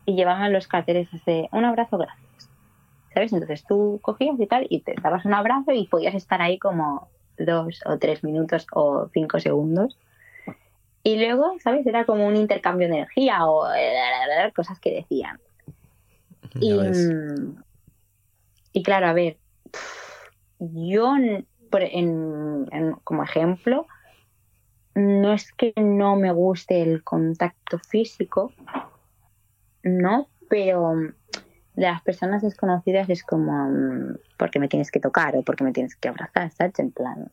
Y 0.07 0.15
llevaban 0.15 0.55
los 0.55 0.67
carteles 0.69 1.09
de 1.27 1.49
un 1.53 1.67
abrazo 1.67 1.99
gratis. 1.99 2.51
¿Sabes? 3.13 3.33
Entonces 3.35 3.65
tú 3.69 3.99
cogías 4.03 4.41
y 4.41 4.47
tal 4.47 4.67
y 4.71 4.81
te 4.81 4.95
dabas 5.03 5.27
un 5.27 5.35
abrazo 5.35 5.73
y 5.73 5.87
podías 5.87 6.15
estar 6.15 6.41
ahí 6.41 6.59
como 6.59 7.09
dos 7.37 7.81
o 7.85 7.99
tres 7.99 8.25
minutos 8.25 8.67
o 8.73 9.11
cinco 9.13 9.39
segundos. 9.39 9.99
Y 11.03 11.19
luego, 11.19 11.53
¿sabes? 11.63 11.87
Era 11.87 12.07
como 12.07 12.27
un 12.27 12.37
intercambio 12.37 12.89
de 12.89 12.95
energía 12.97 13.47
o 13.47 13.67
cosas 14.55 14.81
que 14.81 14.95
decían. 14.95 15.39
Y, 16.61 16.71
y 18.73 18.83
claro, 18.83 19.09
a 19.09 19.13
ver, 19.13 19.37
yo 20.59 21.15
en- 21.17 21.47
en- 22.73 22.93
como 23.05 23.23
ejemplo, 23.23 23.87
no 24.97 25.35
es 25.35 25.53
que 25.53 25.75
no 25.77 26.17
me 26.17 26.33
guste 26.33 26.83
el 26.83 27.05
contacto 27.05 27.79
físico, 27.79 28.53
no, 29.83 30.29
pero 30.49 30.95
mm, 30.95 31.13
de 31.75 31.83
las 31.83 32.01
personas 32.01 32.41
desconocidas 32.41 33.11
es 33.11 33.23
como 33.23 33.69
mm, 33.69 34.17
porque 34.39 34.59
me 34.59 34.69
tienes 34.69 34.91
que 34.91 34.99
tocar 34.99 35.37
o 35.37 35.43
porque 35.43 35.65
me 35.65 35.73
tienes 35.73 35.95
que 35.97 36.09
abrazar, 36.09 36.51
¿sabes? 36.51 36.79
En 36.79 36.93
plan, 36.93 37.31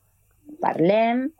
parlem, 0.59 1.31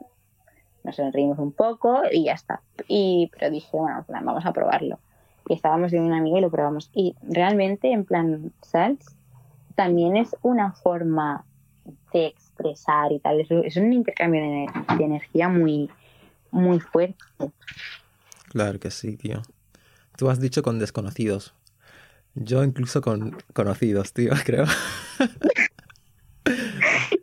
nos 0.86 0.96
sonreímos 0.96 1.40
un 1.40 1.52
poco 1.52 2.04
y 2.10 2.24
ya 2.26 2.34
está. 2.34 2.62
Y, 2.88 3.30
pero 3.38 3.52
dije, 3.52 3.70
bueno, 3.74 4.00
en 4.00 4.06
plan, 4.06 4.26
vamos 4.26 4.46
a 4.46 4.54
probarlo. 4.54 5.00
Y 5.50 5.56
estábamos 5.56 5.92
de 5.92 6.00
una 6.00 6.20
amiga 6.20 6.38
y 6.38 6.42
lo 6.42 6.50
probamos. 6.50 6.90
Y 6.94 7.18
realmente, 7.22 7.92
en 7.92 8.06
plan, 8.06 8.54
¿sabes? 8.62 9.14
También 9.76 10.16
es 10.16 10.38
una 10.42 10.72
forma 10.72 11.44
de 12.14 12.28
expresar 12.28 13.12
y 13.12 13.20
tal. 13.20 13.42
Es, 13.42 13.76
un 13.76 13.92
intercambio 13.92 14.42
de 14.42 15.04
energía 15.04 15.50
muy, 15.50 15.90
muy 16.54 16.80
fuerte. 16.80 17.18
Claro 18.50 18.80
que 18.80 18.92
sí, 18.92 19.18
tío. 19.18 19.42
Tú 20.16 20.30
has 20.30 20.40
dicho 20.40 20.62
con 20.62 20.80
desconocidos. 20.80 21.54
Yo 22.36 22.64
incluso 22.64 23.02
con 23.02 23.38
conocidos, 23.54 24.14
tío, 24.14 24.32
creo. 24.46 24.66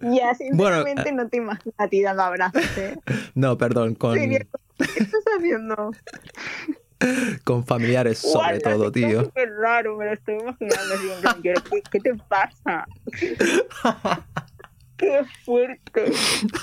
Ya, 0.02 0.34
sinceramente, 0.34 1.12
no 1.12 1.28
te 1.28 1.36
imaginas 1.36 1.74
a 1.76 1.86
ti 1.86 2.00
dando 2.00 2.22
abrazos, 2.22 2.64
¿eh? 2.78 2.96
No, 3.34 3.58
perdón, 3.58 3.94
con... 3.94 4.14
¿Qué 4.14 4.46
estás 4.78 5.24
haciendo? 5.36 5.90
Con 7.44 7.66
familiares 7.66 8.16
sobre 8.18 8.60
Guarda, 8.60 8.72
todo, 8.72 8.92
tío. 8.92 9.30
Qué 9.32 9.44
raro, 9.44 9.98
me 9.98 10.06
lo 10.06 10.12
estoy 10.14 10.36
imaginando 10.36 10.94
así 10.94 11.42
¿qué, 11.42 11.82
qué 11.90 12.00
te 12.00 12.14
pasa? 12.14 12.86
¡Qué 15.00 15.24
fuerte! 15.44 16.02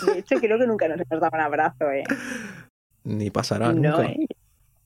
De 0.05 0.19
hecho, 0.19 0.35
creo 0.39 0.59
que 0.59 0.67
nunca 0.67 0.87
nos 0.87 0.99
hemos 1.01 1.19
dado 1.21 1.31
un 1.33 1.41
abrazo, 1.41 1.91
¿eh? 1.91 2.03
Ni 3.03 3.29
pasará 3.31 3.73
no, 3.73 3.91
nunca. 3.97 4.03
¿eh? 4.11 4.27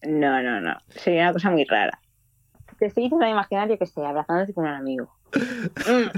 No, 0.08 0.42
no, 0.42 0.62
no. 0.62 0.78
Sería 0.90 1.24
una 1.24 1.34
cosa 1.34 1.52
muy 1.52 1.66
rara. 1.66 2.00
Te 2.80 2.86
estoy 2.88 3.04
intentando 3.04 3.34
imaginar, 3.34 3.70
yo 3.70 3.78
que 3.78 3.86
sé, 3.86 4.04
abrazándote 4.06 4.54
con 4.54 4.64
un 4.66 4.72
amigo. 4.72 5.14
Mm. 5.36 6.10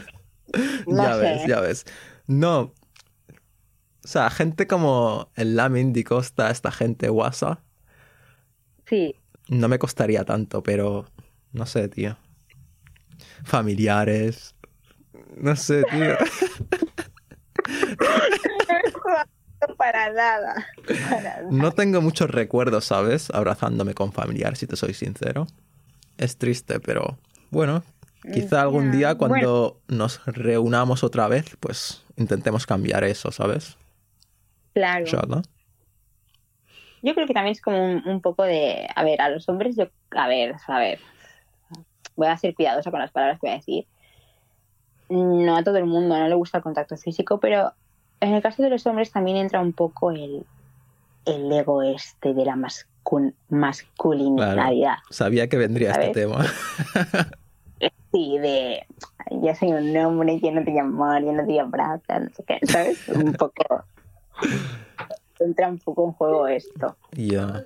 No 0.85 1.03
ya 1.03 1.13
sé. 1.15 1.21
ves, 1.21 1.47
ya 1.47 1.59
ves. 1.61 1.85
No. 2.27 2.59
O 2.59 4.07
sea, 4.07 4.29
gente 4.29 4.67
como 4.67 5.31
el 5.35 5.55
Lamin 5.55 5.93
Di 5.93 6.03
Costa, 6.03 6.51
esta 6.51 6.69
gente 6.71 7.09
guasa, 7.09 7.63
Sí. 8.85 9.15
no 9.47 9.67
me 9.67 9.79
costaría 9.79 10.23
tanto, 10.25 10.61
pero 10.61 11.05
no 11.53 11.65
sé, 11.65 11.87
tío. 11.87 12.17
Familiares. 13.43 14.53
No 15.37 15.55
sé, 15.55 15.83
tío. 15.89 16.17
Para 20.03 20.13
nada. 20.13 20.67
Para 20.85 21.21
nada. 21.21 21.47
No 21.49 21.71
tengo 21.71 22.01
muchos 22.01 22.29
recuerdos, 22.29 22.85
¿sabes? 22.85 23.29
Abrazándome 23.29 23.93
con 23.93 24.11
familiares, 24.11 24.59
si 24.59 24.67
te 24.67 24.75
soy 24.75 24.93
sincero. 24.93 25.47
Es 26.17 26.37
triste, 26.37 26.79
pero 26.79 27.17
bueno, 27.49 27.83
quizá 28.33 28.61
algún 28.61 28.91
día 28.91 29.15
cuando 29.15 29.79
nos 29.87 30.25
reunamos 30.25 31.03
otra 31.03 31.27
vez, 31.27 31.55
pues 31.59 32.05
intentemos 32.17 32.65
cambiar 32.65 33.03
eso, 33.03 33.31
¿sabes? 33.31 33.77
Claro. 34.73 35.05
Inshallah. 35.05 35.41
Yo 37.01 37.13
creo 37.15 37.27
que 37.27 37.33
también 37.33 37.51
es 37.51 37.61
como 37.61 37.83
un, 37.83 38.07
un 38.07 38.21
poco 38.21 38.43
de, 38.43 38.87
a 38.95 39.03
ver, 39.03 39.21
a 39.21 39.29
los 39.29 39.47
hombres, 39.49 39.75
yo, 39.75 39.87
a 40.11 40.27
ver, 40.27 40.55
a 40.67 40.79
ver, 40.79 40.99
voy 42.15 42.27
a 42.27 42.37
ser 42.37 42.53
cuidadosa 42.55 42.91
con 42.91 42.99
las 42.99 43.11
palabras 43.11 43.39
que 43.39 43.47
voy 43.47 43.53
a 43.53 43.57
decir. 43.57 43.87
No 45.09 45.57
a 45.57 45.63
todo 45.63 45.77
el 45.77 45.85
mundo 45.85 46.17
no 46.17 46.27
le 46.27 46.35
gusta 46.35 46.59
el 46.59 46.63
contacto 46.63 46.95
físico, 46.97 47.39
pero 47.39 47.73
en 48.23 48.33
el 48.33 48.41
caso 48.41 48.63
de 48.63 48.69
los 48.69 48.86
hombres 48.88 49.12
también 49.12 49.38
entra 49.38 49.59
un 49.62 49.73
poco 49.73 50.12
el, 50.12 50.45
el 51.25 51.51
ego 51.51 51.81
este 51.83 52.33
de 52.33 52.45
la 52.45 52.55
mascul- 52.55 53.33
masculinidad. 53.49 54.97
Sabía 55.09 55.47
que 55.47 55.57
vendría 55.57 55.93
¿Sabes? 55.93 56.07
este 56.09 56.21
tema. 56.21 56.45
Sí, 58.13 58.38
de 58.38 58.86
yo 59.31 59.55
soy 59.55 59.69
un 59.73 59.97
hombre, 59.97 60.39
yo 60.39 60.51
no 60.51 60.63
te 60.63 60.79
amor, 60.79 61.21
yo 61.23 61.33
no 61.33 61.45
te 61.47 61.59
abrazo, 61.59 62.03
no 62.19 62.29
sé 62.29 62.43
qué, 62.45 62.59
¿sabes? 62.67 63.07
Un 63.09 63.33
poco. 63.33 63.83
Entra 65.39 65.67
un 65.67 65.79
poco 65.79 66.05
en 66.05 66.12
juego 66.13 66.47
esto. 66.47 66.95
Ya. 67.13 67.63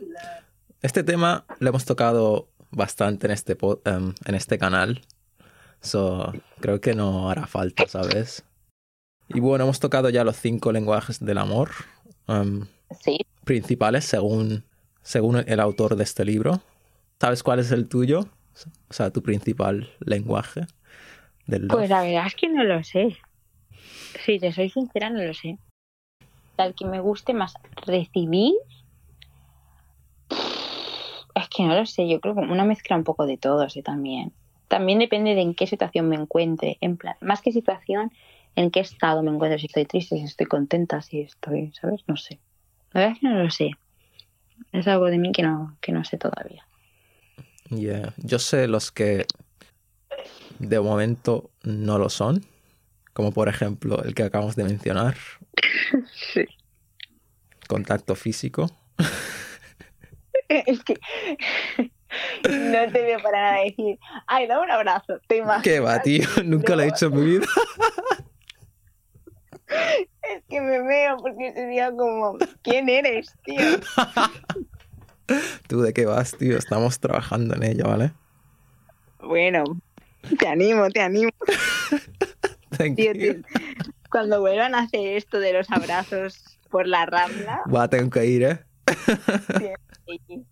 Este 0.82 1.04
tema 1.04 1.44
lo 1.60 1.70
hemos 1.70 1.84
tocado 1.84 2.48
bastante 2.72 3.28
en 3.28 3.34
este, 3.34 3.58
em, 3.86 4.14
en 4.26 4.36
este 4.36 4.58
canal. 4.58 5.02
So, 5.82 6.32
creo 6.62 6.80
que 6.80 6.96
no 6.96 7.30
hará 7.30 7.46
falta, 7.46 7.86
¿sabes? 7.88 8.46
Y 9.30 9.40
bueno, 9.40 9.66
hemos 9.66 9.80
tocado 9.80 10.10
ya 10.10 10.24
los 10.24 10.38
cinco 10.38 10.72
lenguajes 10.72 11.24
del 11.24 11.38
amor 11.38 11.72
em, 12.28 12.66
Sí, 13.02 13.20
principales 13.44 14.06
según, 14.06 14.64
según 15.02 15.44
el 15.48 15.60
autor 15.60 15.96
de 15.96 16.04
este 16.04 16.24
libro. 16.26 16.62
¿Sabes 17.20 17.44
cuál 17.44 17.60
es 17.60 17.72
el 17.72 17.88
tuyo? 17.88 18.28
O 18.90 18.94
sea, 18.94 19.12
tu 19.12 19.22
principal 19.22 19.90
lenguaje 20.00 20.62
del 21.46 21.64
love. 21.64 21.78
Pues 21.78 21.90
la 21.90 22.02
verdad 22.02 22.28
es 22.28 22.36
que 22.36 22.50
no 22.50 22.64
lo 22.64 22.84
sé. 22.84 23.18
Si 24.26 24.40
te 24.40 24.52
soy 24.52 24.70
sincera, 24.70 25.10
no 25.10 25.22
lo 25.22 25.34
sé. 25.34 25.58
Tal 26.56 26.74
que 26.74 26.86
me 26.86 27.00
guste 27.00 27.34
más 27.34 27.54
recibir. 27.86 28.54
Es 30.30 31.50
que 31.50 31.64
no 31.64 31.76
lo 31.76 31.86
sé, 31.86 32.08
yo 32.08 32.20
creo 32.20 32.34
que 32.34 32.42
una 32.42 32.66
mezcla 32.66 32.96
un 32.96 33.04
poco 33.04 33.26
de 33.28 33.38
todos 33.38 33.78
¿eh? 33.78 33.84
también. 33.84 34.34
También 34.68 35.00
depende 35.00 35.36
de 35.36 35.42
en 35.42 35.54
qué 35.54 35.68
situación 35.68 36.10
me 36.10 36.16
encuentre. 36.16 36.78
En 36.82 36.98
plan, 36.98 37.16
más 37.22 37.42
que 37.42 37.52
situación, 37.52 38.12
en 38.58 38.72
qué 38.72 38.80
estado 38.82 39.22
me 39.24 39.32
encuentro. 39.32 39.60
Si 39.60 39.68
estoy 39.68 39.86
triste, 39.86 40.18
si 40.18 40.24
estoy 40.24 40.48
contenta, 40.48 41.02
si 41.02 41.22
estoy, 41.22 41.72
¿sabes? 41.80 42.02
No 42.08 42.18
sé. 42.18 42.40
La 42.92 43.02
verdad 43.02 43.16
es 43.16 43.22
que 43.22 43.28
no 43.28 43.44
lo 43.44 43.50
sé. 43.52 43.72
Es 44.74 44.88
algo 44.88 45.06
de 45.06 45.20
mí 45.20 45.32
que 45.32 45.44
no, 45.44 45.78
que 45.80 45.92
no 45.92 46.04
sé 46.04 46.18
todavía. 46.18 46.68
Yeah. 47.70 48.14
Yo 48.18 48.40
sé 48.40 48.68
los 48.68 48.92
que 48.92 49.28
de 50.58 50.80
momento 50.80 51.52
no 51.64 52.00
lo 52.00 52.10
son. 52.10 52.44
Como 53.14 53.32
por 53.32 53.48
ejemplo 53.48 54.04
el 54.04 54.16
que 54.16 54.24
acabamos 54.24 54.56
de 54.56 54.64
mencionar, 54.64 55.16
Sí. 56.34 56.46
contacto 57.68 58.16
físico. 58.16 58.70
Es 60.50 60.84
que 60.84 60.96
no 62.50 62.92
te 62.92 63.02
veo 63.02 63.20
para 63.22 63.42
nada 63.42 63.64
decir, 63.64 64.00
ay, 64.28 64.48
dame 64.48 64.64
un 64.64 64.72
abrazo, 64.72 65.20
te 65.28 65.38
imaginas. 65.38 65.64
¿Qué 65.64 65.80
va, 65.80 66.02
tío? 66.02 66.26
Nunca 66.44 66.76
lo 66.76 66.82
he 66.84 66.88
hecho 66.88 67.08
en 67.08 67.16
mi 67.16 67.26
vida. 67.26 67.46
Es 69.68 70.44
que 70.50 70.62
me 70.62 70.82
veo 70.82 71.18
porque 71.18 71.54
sería 71.54 71.92
como, 71.92 72.38
¿quién 72.62 72.90
eres, 72.90 73.34
tío? 73.44 73.58
¿Tú 75.68 75.82
de 75.82 75.94
qué 75.94 76.06
vas, 76.06 76.38
tío? 76.38 76.58
Estamos 76.58 77.00
trabajando 77.00 77.56
en 77.56 77.64
ello, 77.64 77.86
¿vale? 77.86 78.14
Bueno, 79.20 79.64
te 80.40 80.48
animo, 80.48 80.90
te 80.90 81.02
animo. 81.02 81.32
Thank 82.78 82.96
Tío, 82.96 83.14
tío. 83.14 83.34
Cuando 84.10 84.40
vuelvan 84.40 84.76
a 84.76 84.80
hacer 84.80 85.18
esto 85.18 85.40
de 85.40 85.54
los 85.54 85.70
abrazos 85.70 86.60
por 86.70 86.88
la 86.88 87.06
rambla, 87.06 87.62
Va, 87.74 87.90
tengo 87.90 88.10
que 88.10 88.26
ir, 88.26 88.44
¿eh? 88.44 88.60
sí. 89.58 90.46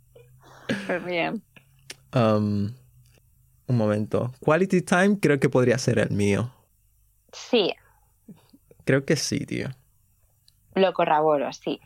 pues 0.87 1.05
bien. 1.05 1.41
Um, 2.13 2.73
un 3.67 3.77
momento. 3.77 4.33
Quality 4.39 4.81
time 4.81 5.19
creo 5.19 5.39
que 5.39 5.49
podría 5.49 5.77
ser 5.77 5.99
el 5.99 6.11
mío. 6.11 6.51
Sí, 7.31 7.73
Creo 8.85 9.05
que 9.05 9.15
sí, 9.15 9.39
tío. 9.45 9.69
lo 10.75 10.93
corroboro, 10.93 11.51
sí. 11.53 11.79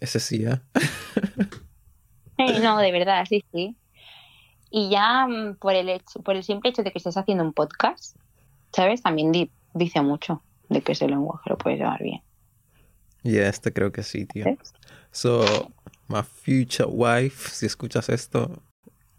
Ese 0.00 0.20
sí, 0.20 0.44
¿eh? 0.44 0.60
No, 2.62 2.78
de 2.78 2.92
verdad, 2.92 3.24
sí, 3.28 3.44
sí. 3.52 3.76
Y 4.70 4.90
ya 4.90 5.26
mm, 5.26 5.56
por 5.56 5.74
el 5.74 5.88
hecho, 5.88 6.20
por 6.22 6.34
el 6.36 6.42
simple 6.42 6.70
hecho 6.70 6.82
de 6.82 6.90
que 6.90 6.98
estés 6.98 7.16
haciendo 7.16 7.44
un 7.44 7.52
podcast, 7.52 8.16
¿sabes? 8.72 9.02
También 9.02 9.30
di- 9.30 9.52
dice 9.72 10.00
mucho 10.02 10.42
de 10.68 10.82
que 10.82 10.92
ese 10.92 11.06
lenguaje 11.08 11.48
lo 11.50 11.58
puedes 11.58 11.78
llevar 11.78 12.02
bien. 12.02 12.22
Y 13.22 13.38
este 13.38 13.72
creo 13.72 13.92
que 13.92 14.02
sí, 14.02 14.26
tío. 14.26 14.44
So, 15.12 15.70
my 16.08 16.22
future 16.22 16.88
wife, 16.90 17.50
si 17.50 17.66
escuchas 17.66 18.08
esto, 18.08 18.62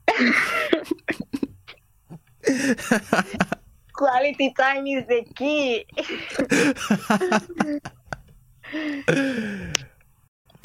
Quality 3.97 4.53
time 4.53 4.87
is 4.87 5.05
the 5.07 5.25
key. 5.35 5.85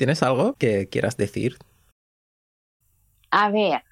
¿tienes 0.00 0.22
algo 0.22 0.54
que 0.54 0.88
quieras 0.88 1.18
decir? 1.18 1.58
A 3.30 3.50
ver, 3.50 3.84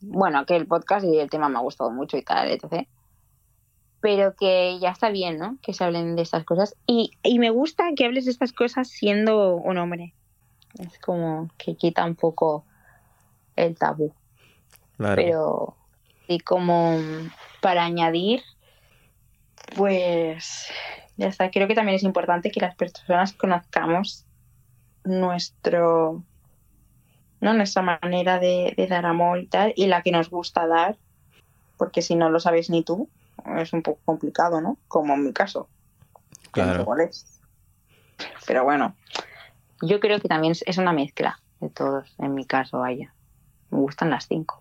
bueno, 0.00 0.46
que 0.46 0.54
el 0.54 0.68
podcast 0.68 1.04
y 1.04 1.18
el 1.18 1.28
tema 1.28 1.48
me 1.48 1.58
ha 1.58 1.62
gustado 1.62 1.90
mucho 1.90 2.16
y 2.16 2.22
tal, 2.22 2.48
etc. 2.48 2.86
Pero 4.00 4.36
que 4.36 4.78
ya 4.80 4.90
está 4.90 5.10
bien, 5.10 5.36
¿no? 5.36 5.58
Que 5.62 5.74
se 5.74 5.82
hablen 5.82 6.14
de 6.14 6.22
estas 6.22 6.44
cosas. 6.44 6.76
Y, 6.86 7.10
y 7.24 7.40
me 7.40 7.50
gusta 7.50 7.88
que 7.96 8.04
hables 8.04 8.26
de 8.26 8.30
estas 8.30 8.52
cosas 8.52 8.86
siendo 8.86 9.56
un 9.56 9.78
hombre. 9.78 10.14
Es 10.78 10.96
como 11.00 11.48
que 11.58 11.74
quita 11.74 12.04
un 12.04 12.14
poco 12.14 12.64
el 13.56 13.76
tabú. 13.76 14.14
Claro. 14.96 15.16
Pero, 15.16 15.76
y 16.30 16.38
como 16.38 16.96
para 17.60 17.84
añadir, 17.84 18.42
pues 19.76 20.68
ya 21.16 21.26
está. 21.26 21.50
Creo 21.50 21.66
que 21.66 21.74
también 21.74 21.96
es 21.96 22.04
importante 22.04 22.52
que 22.52 22.60
las 22.60 22.76
personas 22.76 23.32
conozcamos 23.32 24.26
nuestro, 25.02 26.22
¿no? 27.40 27.52
nuestra 27.52 27.82
manera 27.82 28.38
de, 28.38 28.74
de 28.76 28.86
dar 28.86 29.06
amor 29.06 29.40
y 29.40 29.46
tal, 29.46 29.72
y 29.74 29.88
la 29.88 30.02
que 30.02 30.12
nos 30.12 30.30
gusta 30.30 30.68
dar, 30.68 30.96
porque 31.76 32.00
si 32.00 32.14
no 32.14 32.30
lo 32.30 32.38
sabes 32.38 32.70
ni 32.70 32.84
tú, 32.84 33.08
es 33.56 33.72
un 33.72 33.82
poco 33.82 34.00
complicado, 34.04 34.60
¿no? 34.60 34.78
Como 34.86 35.14
en 35.14 35.24
mi 35.24 35.32
caso. 35.32 35.68
Claro. 36.52 36.86
es. 36.98 37.40
Pero 38.46 38.62
bueno, 38.62 38.94
yo 39.82 39.98
creo 39.98 40.20
que 40.20 40.28
también 40.28 40.54
es 40.64 40.78
una 40.78 40.92
mezcla 40.92 41.40
de 41.58 41.70
todos, 41.70 42.14
en 42.18 42.34
mi 42.34 42.44
caso, 42.44 42.78
vaya. 42.78 43.12
Me 43.70 43.78
gustan 43.78 44.10
las 44.10 44.28
cinco. 44.28 44.59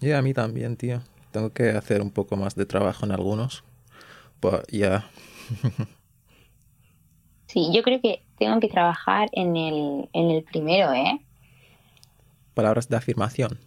Y 0.00 0.12
a 0.12 0.22
mí 0.22 0.32
también, 0.34 0.76
tío. 0.76 1.02
Tengo 1.32 1.52
que 1.52 1.70
hacer 1.70 2.00
un 2.02 2.10
poco 2.10 2.36
más 2.36 2.54
de 2.54 2.66
trabajo 2.66 3.04
en 3.06 3.12
algunos. 3.12 3.64
But 4.40 4.66
yeah. 4.68 5.10
Sí, 7.48 7.70
yo 7.74 7.82
creo 7.82 8.00
que 8.00 8.24
tengo 8.38 8.60
que 8.60 8.68
trabajar 8.68 9.28
en 9.32 9.56
el, 9.56 10.08
en 10.12 10.30
el 10.30 10.44
primero, 10.44 10.92
¿eh? 10.92 11.26
Palabras 12.54 12.88
de 12.88 12.96
afirmación. 12.96 13.60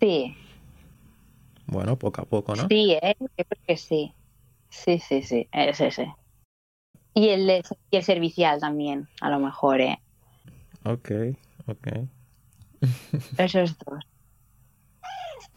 Sí, 0.00 0.36
Bueno, 1.66 1.98
poco 1.98 2.22
a 2.22 2.24
poco, 2.26 2.56
¿no? 2.56 2.68
sí, 2.68 2.92
¿eh? 3.02 3.14
Yo 3.20 3.44
creo 3.46 3.62
que 3.66 3.76
sí. 3.76 4.12
Sí, 4.70 4.98
sí, 4.98 5.22
sí, 5.22 5.48
es 5.52 5.80
ese. 5.80 6.16
Y 7.14 7.28
el, 7.30 7.62
y 7.90 7.96
el 7.96 8.02
servicial 8.04 8.60
también, 8.60 9.08
a 9.20 9.30
lo 9.30 9.38
mejor, 9.40 9.80
¿eh? 9.80 9.98
Ok, 10.84 11.10
ok. 11.66 11.88
Esos 13.36 13.76
dos. 13.78 14.04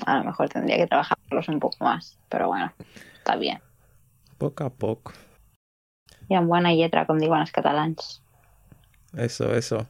A 0.06 0.18
lo 0.20 0.24
mejor 0.26 0.50
tendría 0.50 0.78
que 0.78 0.88
trabajarlos 0.88 1.48
un 1.50 1.60
poco 1.60 1.84
más, 1.84 2.18
pero 2.30 2.48
bueno, 2.48 2.72
está 3.18 3.36
bien. 3.36 3.60
Poco 4.38 4.64
a 4.64 4.70
poco. 4.70 5.14
I 6.30 6.36
amb 6.36 6.50
bona 6.50 6.74
lletra, 6.76 7.06
com 7.08 7.18
diuen 7.20 7.40
els 7.42 7.52
catalans. 7.56 8.22
Eso, 9.16 9.56
eso. 9.56 9.88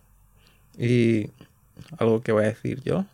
Y 0.78 1.32
algo 1.98 2.22
que 2.22 2.32
voy 2.32 2.44
a 2.46 2.48
decir 2.48 2.82
yo, 2.84 3.06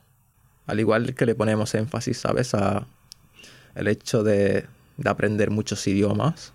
al 0.67 0.79
igual 0.79 1.15
que 1.15 1.25
le 1.25 1.35
ponemos 1.35 1.73
énfasis, 1.75 2.19
¿sabes? 2.19 2.53
A 2.53 2.85
el 3.75 3.87
hecho 3.87 4.23
de, 4.23 4.67
de 4.97 5.09
aprender 5.09 5.49
muchos 5.49 5.87
idiomas, 5.87 6.53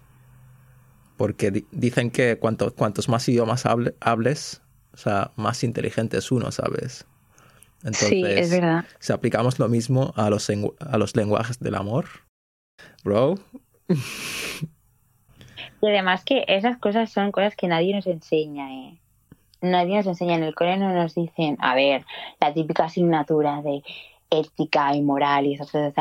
porque 1.16 1.51
di- 1.51 1.66
dicen 1.72 2.11
que 2.11 2.39
cuanto, 2.39 2.72
cuantos 2.74 3.09
más 3.09 3.28
idiomas 3.28 3.64
hable- 3.66 3.95
hables, 4.01 4.61
o 4.93 4.97
sea, 4.99 5.32
más 5.36 5.64
inteligente 5.64 6.18
es 6.18 6.30
uno, 6.30 6.53
¿sabes? 6.53 7.07
Entonces, 7.79 8.09
sí, 8.09 8.24
es 8.24 8.51
verdad. 8.51 8.85
si 8.99 9.12
aplicamos 9.12 9.59
lo 9.59 9.68
mismo 9.68 10.12
a 10.16 10.31
los, 10.31 10.51
a 10.51 10.99
los 10.99 11.16
lenguajes 11.16 11.59
del 11.61 11.76
amor, 11.76 12.07
bro, 13.05 13.37
Y 15.81 15.87
además 15.89 16.24
que 16.24 16.45
esas 16.49 16.79
cosas 16.79 17.11
son 17.11 17.31
cosas 17.33 17.55
que 17.55 17.68
nadie 17.68 17.95
nos 17.95 18.07
enseña, 18.07 18.72
¿eh? 18.72 18.99
Nadie 19.61 19.97
nos 19.97 20.07
enseña. 20.07 20.35
En 20.35 20.43
el 20.43 20.55
cole 20.55 20.76
no 20.76 20.93
nos 20.93 21.14
dicen, 21.14 21.57
a 21.61 21.74
ver, 21.74 22.05
la 22.41 22.53
típica 22.53 22.85
asignatura 22.85 23.62
de 23.62 23.83
ética 24.31 24.95
y 24.95 25.03
moral 25.03 25.47
y 25.47 25.55
esas 25.55 25.70
cosas. 25.70 25.95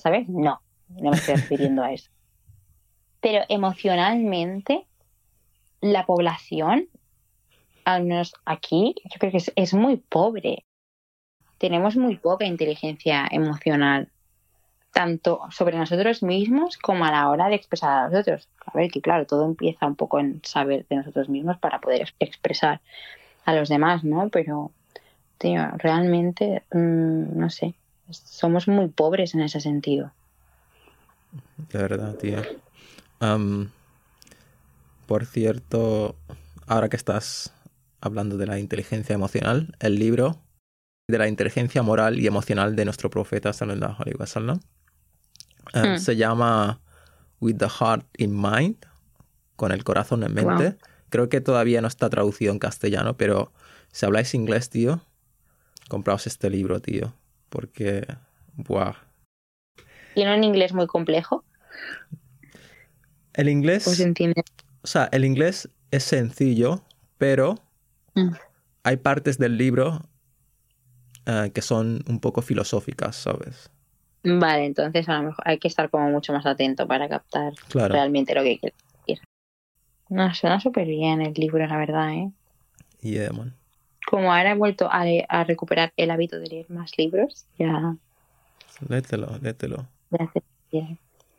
¿Sabes? 0.00 0.28
No, 0.28 0.60
no 0.88 1.10
me 1.10 1.16
estoy 1.16 1.36
refiriendo 1.36 1.82
a 1.82 1.92
eso. 1.92 2.10
Pero 3.20 3.44
emocionalmente, 3.48 4.86
la 5.80 6.06
población, 6.06 6.88
al 7.84 8.04
menos 8.04 8.34
aquí, 8.44 8.94
yo 9.04 9.18
creo 9.18 9.32
que 9.32 9.38
es, 9.38 9.52
es 9.56 9.74
muy 9.74 9.96
pobre. 9.96 10.64
Tenemos 11.60 11.94
muy 11.94 12.16
poca 12.16 12.46
inteligencia 12.46 13.28
emocional 13.30 14.08
tanto 14.92 15.42
sobre 15.50 15.76
nosotros 15.76 16.22
mismos 16.22 16.78
como 16.78 17.04
a 17.04 17.10
la 17.12 17.28
hora 17.28 17.48
de 17.48 17.54
expresar 17.54 17.90
a 17.90 18.08
los 18.08 18.20
otros. 18.20 18.48
A 18.64 18.72
ver, 18.76 18.90
que 18.90 19.02
claro, 19.02 19.26
todo 19.26 19.44
empieza 19.44 19.86
un 19.86 19.94
poco 19.94 20.18
en 20.18 20.40
saber 20.42 20.86
de 20.88 20.96
nosotros 20.96 21.28
mismos 21.28 21.58
para 21.58 21.80
poder 21.80 22.00
ex- 22.00 22.14
expresar 22.18 22.80
a 23.44 23.52
los 23.54 23.68
demás, 23.68 24.04
¿no? 24.04 24.30
Pero, 24.30 24.72
tío, 25.36 25.60
realmente, 25.76 26.64
mm, 26.72 27.38
no 27.38 27.50
sé, 27.50 27.74
somos 28.10 28.66
muy 28.66 28.88
pobres 28.88 29.34
en 29.34 29.42
ese 29.42 29.60
sentido. 29.60 30.12
de 31.70 31.78
verdad, 31.78 32.16
tío. 32.16 32.38
Por 35.06 35.26
cierto, 35.26 36.16
ahora 36.66 36.88
que 36.88 36.96
estás 36.96 37.52
hablando 38.00 38.38
de 38.38 38.46
la 38.46 38.58
inteligencia 38.58 39.14
emocional, 39.14 39.76
el 39.80 39.96
libro 39.96 40.38
de 41.10 41.18
la 41.18 41.28
inteligencia 41.28 41.82
moral 41.82 42.18
y 42.18 42.26
emocional 42.26 42.74
de 42.76 42.84
nuestro 42.84 43.10
profeta 43.10 43.52
sallallahu 43.52 43.96
alaihi 44.02 44.16
wasallam 44.18 44.60
em, 45.74 45.94
Hmm. 45.94 45.98
se 45.98 46.16
llama 46.16 46.80
With 47.40 47.56
the 47.58 47.68
Heart 47.68 48.06
in 48.18 48.40
Mind, 48.40 48.76
con 49.56 49.72
el 49.72 49.84
corazón 49.84 50.22
en 50.24 50.34
mente. 50.34 50.76
Creo 51.10 51.28
que 51.28 51.40
todavía 51.40 51.80
no 51.80 51.88
está 51.88 52.08
traducido 52.10 52.52
en 52.52 52.58
castellano, 52.58 53.16
pero 53.16 53.52
si 53.92 54.06
habláis 54.06 54.34
inglés, 54.34 54.70
tío, 54.70 55.00
compraos 55.88 56.26
este 56.26 56.50
libro, 56.50 56.80
tío, 56.80 57.14
porque, 57.48 58.06
buah. 58.54 58.94
Tiene 60.14 60.34
un 60.36 60.44
inglés 60.44 60.72
muy 60.72 60.86
complejo, 60.86 61.44
El 63.32 63.48
inglés... 63.48 63.84
pues 63.84 64.00
entiende. 64.00 64.42
O 64.82 64.86
sea, 64.86 65.08
el 65.12 65.24
inglés 65.24 65.68
es 65.90 66.04
sencillo, 66.04 66.82
pero 67.18 67.56
Mm. 68.14 68.30
hay 68.82 68.96
partes 68.96 69.38
del 69.38 69.56
libro 69.56 70.02
eh, 71.26 71.50
que 71.54 71.62
son 71.62 72.02
un 72.08 72.20
poco 72.20 72.42
filosóficas, 72.42 73.16
¿sabes? 73.16 73.70
Vale, 74.22 74.66
entonces 74.66 75.08
a 75.08 75.16
lo 75.18 75.28
mejor 75.28 75.42
hay 75.48 75.58
que 75.58 75.68
estar 75.68 75.88
como 75.90 76.10
mucho 76.10 76.32
más 76.32 76.44
atento 76.44 76.86
para 76.86 77.08
captar 77.08 77.54
Claro. 77.68 77.94
realmente 77.94 78.34
lo 78.34 78.42
que 78.42 78.58
quiere 78.58 78.74
decir. 79.06 79.24
No, 80.08 80.34
suena 80.34 80.60
súper 80.60 80.86
bien 80.86 81.22
el 81.22 81.32
libro, 81.34 81.66
la 81.66 81.76
verdad, 81.78 82.10
¿eh? 82.12 82.30
Yeah, 83.00 83.32
man. 83.32 83.54
Como 84.06 84.32
ahora 84.34 84.50
he 84.50 84.54
vuelto 84.54 84.88
a, 84.90 85.04
a 85.28 85.44
recuperar 85.44 85.92
el 85.96 86.10
hábito 86.10 86.38
de 86.38 86.48
leer 86.48 86.70
más 86.70 86.98
libros, 86.98 87.46
ya, 87.58 87.96
Léetelo, 88.88 89.38
léetelo. 89.40 89.86
bien. 90.72 90.98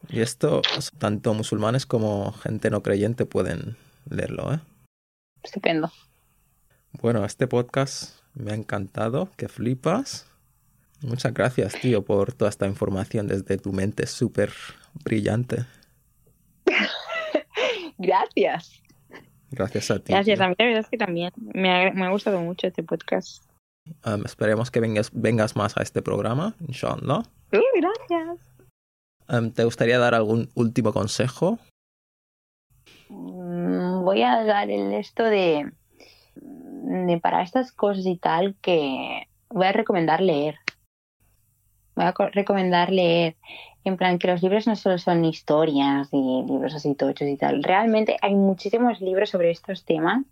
Y 0.10 0.22
esto, 0.22 0.62
tanto 1.00 1.34
musulmanes 1.34 1.86
como 1.86 2.32
gente 2.34 2.70
no 2.70 2.82
creyente 2.82 3.26
pueden 3.26 3.76
leerlo, 4.10 4.54
¿eh? 4.54 4.60
Estupendo. 5.44 5.92
Bueno, 6.94 7.26
este 7.26 7.48
podcast 7.48 8.21
me 8.34 8.52
ha 8.52 8.56
encantado, 8.56 9.30
que 9.38 9.48
flipas. 9.48 10.28
Muchas 11.02 11.34
gracias, 11.34 11.74
tío, 11.82 12.04
por 12.04 12.34
toda 12.34 12.50
esta 12.50 12.68
información 12.68 13.28
desde 13.28 13.58
tu 13.58 13.74
mente 13.74 14.06
súper 14.06 14.52
brillante. 15.04 15.66
Gracias. 17.98 18.82
Gracias 19.50 19.92
a 19.92 20.00
ti. 20.00 20.14
Gracias. 20.14 20.38
tío. 20.38 20.46
A 20.46 20.50
mí 20.50 20.56
la 20.58 20.66
verdad 20.66 20.82
es 20.82 20.90
que 20.90 20.98
también 20.98 21.32
me 21.38 21.70
ha, 21.72 21.92
me 21.92 22.06
ha 22.06 22.10
gustado 22.10 22.40
mucho 22.42 22.68
este 22.68 22.84
podcast. 22.84 23.44
Um, 24.06 24.26
esperemos 24.26 24.70
que 24.72 24.80
vengas, 24.80 25.10
vengas 25.14 25.56
más 25.56 25.76
a 25.78 25.82
este 25.82 26.02
programa, 26.02 26.56
inshallah. 26.68 27.24
Uh, 27.52 27.82
gracias. 27.82 28.40
Um, 29.28 29.52
¿Te 29.52 29.64
gustaría 29.64 29.98
dar 29.98 30.14
algún 30.14 30.50
último 30.56 30.94
consejo? 30.94 31.60
Mm, 33.10 34.04
Voy 34.04 34.22
a 34.22 34.44
dar 34.44 34.70
el 34.70 34.94
esto 34.94 35.24
de 35.24 35.72
para 37.22 37.42
estas 37.44 37.72
cosas 37.72 38.06
y 38.06 38.18
tal 38.18 38.56
que 38.62 39.28
voy 39.50 39.66
a 39.68 39.72
recomendar 39.72 40.22
leer. 40.22 40.58
Voy 41.96 42.06
a 42.06 42.14
co- 42.14 42.30
recomendar 42.30 42.92
leer. 42.92 43.36
En 43.84 43.98
plan, 43.98 44.20
que 44.20 44.28
los 44.28 44.44
libros 44.44 44.68
no 44.68 44.76
solo 44.76 44.98
son 44.98 45.26
historias 45.26 46.10
y 46.12 46.44
libros 46.48 46.76
así 46.76 46.94
tochos 46.96 47.28
y 47.28 47.38
tal. 47.38 47.64
Realmente 47.64 48.18
hay 48.22 48.36
muchísimos 48.36 49.02
libros 49.02 49.30
sobre 49.32 49.52
estos 49.52 49.86
temas, 49.86 50.24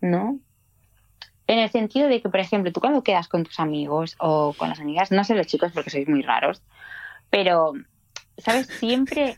¿no? 0.00 0.38
En 1.46 1.58
el 1.58 1.68
sentido 1.70 2.08
de 2.08 2.22
que, 2.22 2.30
por 2.30 2.40
ejemplo, 2.40 2.72
tú 2.72 2.80
cuando 2.80 3.02
quedas 3.02 3.28
con 3.28 3.44
tus 3.44 3.60
amigos 3.60 4.16
o 4.18 4.54
con 4.56 4.70
las 4.70 4.80
amigas, 4.80 5.10
no 5.12 5.24
sé 5.24 5.34
los 5.34 5.46
chicos 5.46 5.72
porque 5.72 5.90
sois 5.90 6.08
muy 6.08 6.22
raros, 6.22 6.62
pero, 7.28 7.74
¿sabes? 8.38 8.66
Siempre 8.68 9.36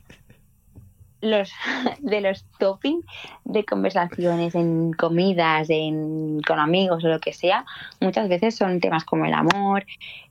los 1.31 1.51
de 2.01 2.21
los 2.21 2.45
toppings 2.59 3.05
de 3.45 3.65
conversaciones 3.65 4.55
en 4.55 4.93
comidas, 4.93 5.69
en, 5.71 6.41
con 6.43 6.59
amigos 6.59 7.05
o 7.05 7.09
lo 7.09 7.21
que 7.21 7.33
sea, 7.33 7.65
muchas 8.01 8.29
veces 8.29 8.55
son 8.57 8.81
temas 8.81 9.05
como 9.05 9.25
el 9.25 9.35
amor, 9.35 9.85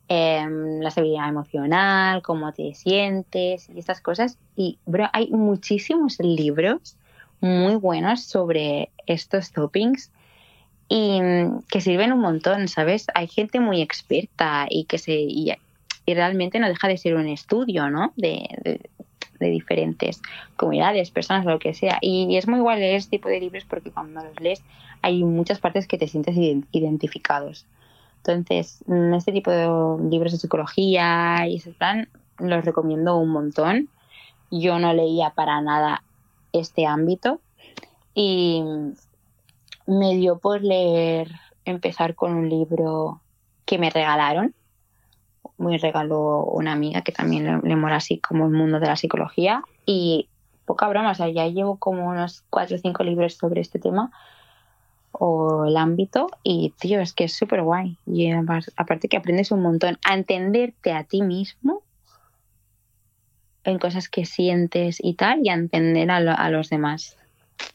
em, 0.07 0.79
la 0.79 0.91
seguridad 0.91 1.29
emocional, 1.29 2.21
cómo 2.21 2.51
te 2.53 2.73
sientes 2.73 3.69
y 3.69 3.79
estas 3.79 4.01
cosas. 4.01 4.37
Y, 4.55 4.77
hay 5.13 5.29
muchísimos 5.29 6.19
libros 6.19 6.97
muy 7.41 7.75
buenos 7.75 8.23
sobre 8.23 8.89
estos 9.05 9.51
toppings 9.51 10.11
y 10.87 11.21
mm, 11.21 11.63
que 11.69 11.81
sirven 11.81 12.13
un 12.13 12.19
montón, 12.19 12.67
¿sabes? 12.67 13.07
Hay 13.13 13.27
gente 13.27 13.59
muy 13.59 13.81
experta 13.81 14.67
y 14.69 14.85
que 14.85 14.97
se 14.97 15.13
y, 15.13 15.53
realmente 16.07 16.59
no 16.59 16.67
deja 16.67 16.87
de 16.87 16.97
ser 16.97 17.15
un 17.15 17.27
estudio, 17.27 17.89
¿no? 17.89 18.13
De 19.39 19.49
diferentes 19.49 20.21
comunidades, 20.55 21.11
personas 21.11 21.45
lo 21.45 21.59
que 21.59 21.73
sea. 21.73 21.97
Y 22.01 22.36
es 22.38 22.47
muy 22.47 22.59
igual 22.59 22.79
leer 22.79 22.95
este 22.95 23.17
tipo 23.17 23.29
de 23.29 23.39
libros 23.39 23.65
porque 23.65 23.91
cuando 23.91 24.23
los 24.23 24.39
lees 24.39 24.63
hay 25.01 25.23
muchas 25.23 25.59
partes 25.59 25.88
que 25.88 25.97
te 25.97 26.07
sientes 26.07 26.36
ident- 26.36 26.67
identificados. 26.71 27.65
Entonces, 28.17 28.83
mm, 28.88 29.13
este 29.13 29.31
tipo 29.31 29.51
de 29.51 29.67
libros 30.09 30.31
de 30.31 30.39
psicología 30.39 31.47
y 31.47 31.57
ese 31.57 31.71
plan 31.71 32.09
los 32.39 32.65
recomiendo 32.65 33.17
un 33.17 33.29
montón. 33.29 33.89
Yo 34.51 34.79
no 34.79 34.93
leía 34.93 35.31
para 35.31 35.61
nada 35.61 36.03
este 36.53 36.86
ámbito 36.86 37.39
y 38.13 38.63
me 39.88 40.15
dio 40.15 40.39
por 40.39 40.63
leer, 40.63 41.31
empezar 41.65 42.15
con 42.15 42.33
un 42.33 42.49
libro 42.49 43.21
que 43.65 43.77
me 43.77 43.89
regalaron. 43.89 44.53
Me 45.57 45.77
regaló 45.77 46.43
una 46.45 46.73
amiga 46.73 47.01
que 47.01 47.11
también 47.11 47.45
le, 47.45 47.67
le 47.69 47.75
mola 47.75 47.95
así 47.97 48.19
como 48.19 48.45
el 48.45 48.51
mundo 48.51 48.79
de 48.79 48.87
la 48.87 48.95
psicología 48.95 49.63
y 49.85 50.27
poca 50.65 50.87
broma, 50.87 51.11
o 51.11 51.15
sea, 51.15 51.29
ya 51.29 51.47
llevo 51.47 51.77
como 51.77 52.07
unos 52.07 52.43
cuatro 52.49 52.75
o 52.75 52.79
cinco 52.79 53.03
libros 53.03 53.35
sobre 53.35 53.61
este 53.61 53.79
tema 53.79 54.11
o 55.11 55.65
el 55.65 55.77
ámbito 55.77 56.27
y 56.43 56.73
tío, 56.79 56.99
es 56.99 57.13
que 57.13 57.23
es 57.25 57.33
súper 57.37 57.61
guay 57.61 57.97
y 58.05 58.29
además, 58.31 58.69
aparte 58.75 59.07
que 59.07 59.15
aprendes 59.17 59.51
un 59.51 59.61
montón 59.61 59.97
a 60.03 60.13
entenderte 60.13 60.91
a 60.91 61.03
ti 61.05 61.21
mismo 61.21 61.83
en 63.63 63.79
cosas 63.79 64.09
que 64.09 64.25
sientes 64.25 64.97
y 65.01 65.13
tal 65.15 65.39
y 65.43 65.49
a 65.49 65.53
entender 65.53 66.11
a, 66.11 66.19
lo- 66.19 66.37
a 66.37 66.49
los 66.49 66.69
demás. 66.69 67.15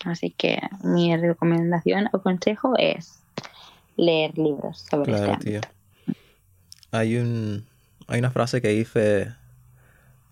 Así 0.04 0.30
que 0.36 0.60
mi 0.84 1.16
recomendación 1.16 2.08
o 2.12 2.20
consejo 2.22 2.74
es 2.76 3.22
leer 3.96 4.36
libros 4.38 4.86
sobre 4.90 5.12
Claro, 5.12 5.32
este 5.32 5.48
ámbito. 5.50 5.68
tío. 6.06 6.14
Hay 6.92 7.16
un 7.16 7.66
hay 8.10 8.18
una 8.20 8.30
frase 8.30 8.60
que 8.60 8.68
dice 8.68 9.34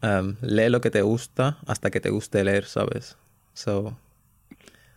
um, 0.02 0.36
lee 0.42 0.68
lo 0.70 0.80
que 0.80 0.90
te 0.90 1.02
gusta 1.02 1.58
hasta 1.66 1.90
que 1.90 2.00
te 2.00 2.10
guste 2.10 2.44
leer, 2.44 2.64
¿sabes? 2.64 3.16
So, 3.54 3.96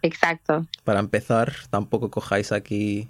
Exacto. 0.01 0.65
para 0.83 0.99
empezar, 0.99 1.53
tampoco 1.69 2.09
cojáis 2.09 2.51
aquí 2.51 3.09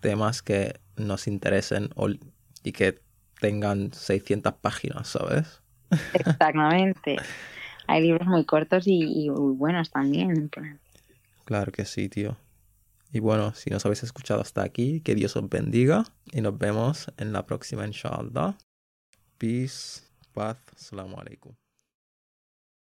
temas 0.00 0.42
que 0.42 0.80
nos 0.96 1.26
interesen 1.26 1.90
o- 1.96 2.08
y 2.10 2.72
que 2.72 3.00
tengan 3.40 3.92
600 3.92 4.54
páginas, 4.54 5.08
¿sabes? 5.08 5.62
Exactamente. 6.12 7.16
Hay 7.86 8.02
libros 8.02 8.26
muy 8.26 8.44
cortos 8.44 8.86
y, 8.86 9.24
y 9.26 9.30
muy 9.30 9.54
buenos 9.54 9.90
también. 9.90 10.50
Claro 11.44 11.72
que 11.72 11.84
sí, 11.84 12.08
tío. 12.08 12.36
Y 13.12 13.20
bueno, 13.20 13.54
si 13.54 13.70
nos 13.70 13.86
habéis 13.86 14.02
escuchado 14.02 14.40
hasta 14.40 14.62
aquí, 14.62 15.00
que 15.00 15.14
Dios 15.14 15.36
os 15.36 15.48
bendiga 15.48 16.04
y 16.32 16.40
nos 16.42 16.58
vemos 16.58 17.12
en 17.16 17.32
la 17.32 17.46
próxima, 17.46 17.86
inshallah. 17.86 18.56
Peace, 19.38 20.02
paz, 20.34 20.56
assalamu 20.74 21.16
alaikum. 21.16 21.54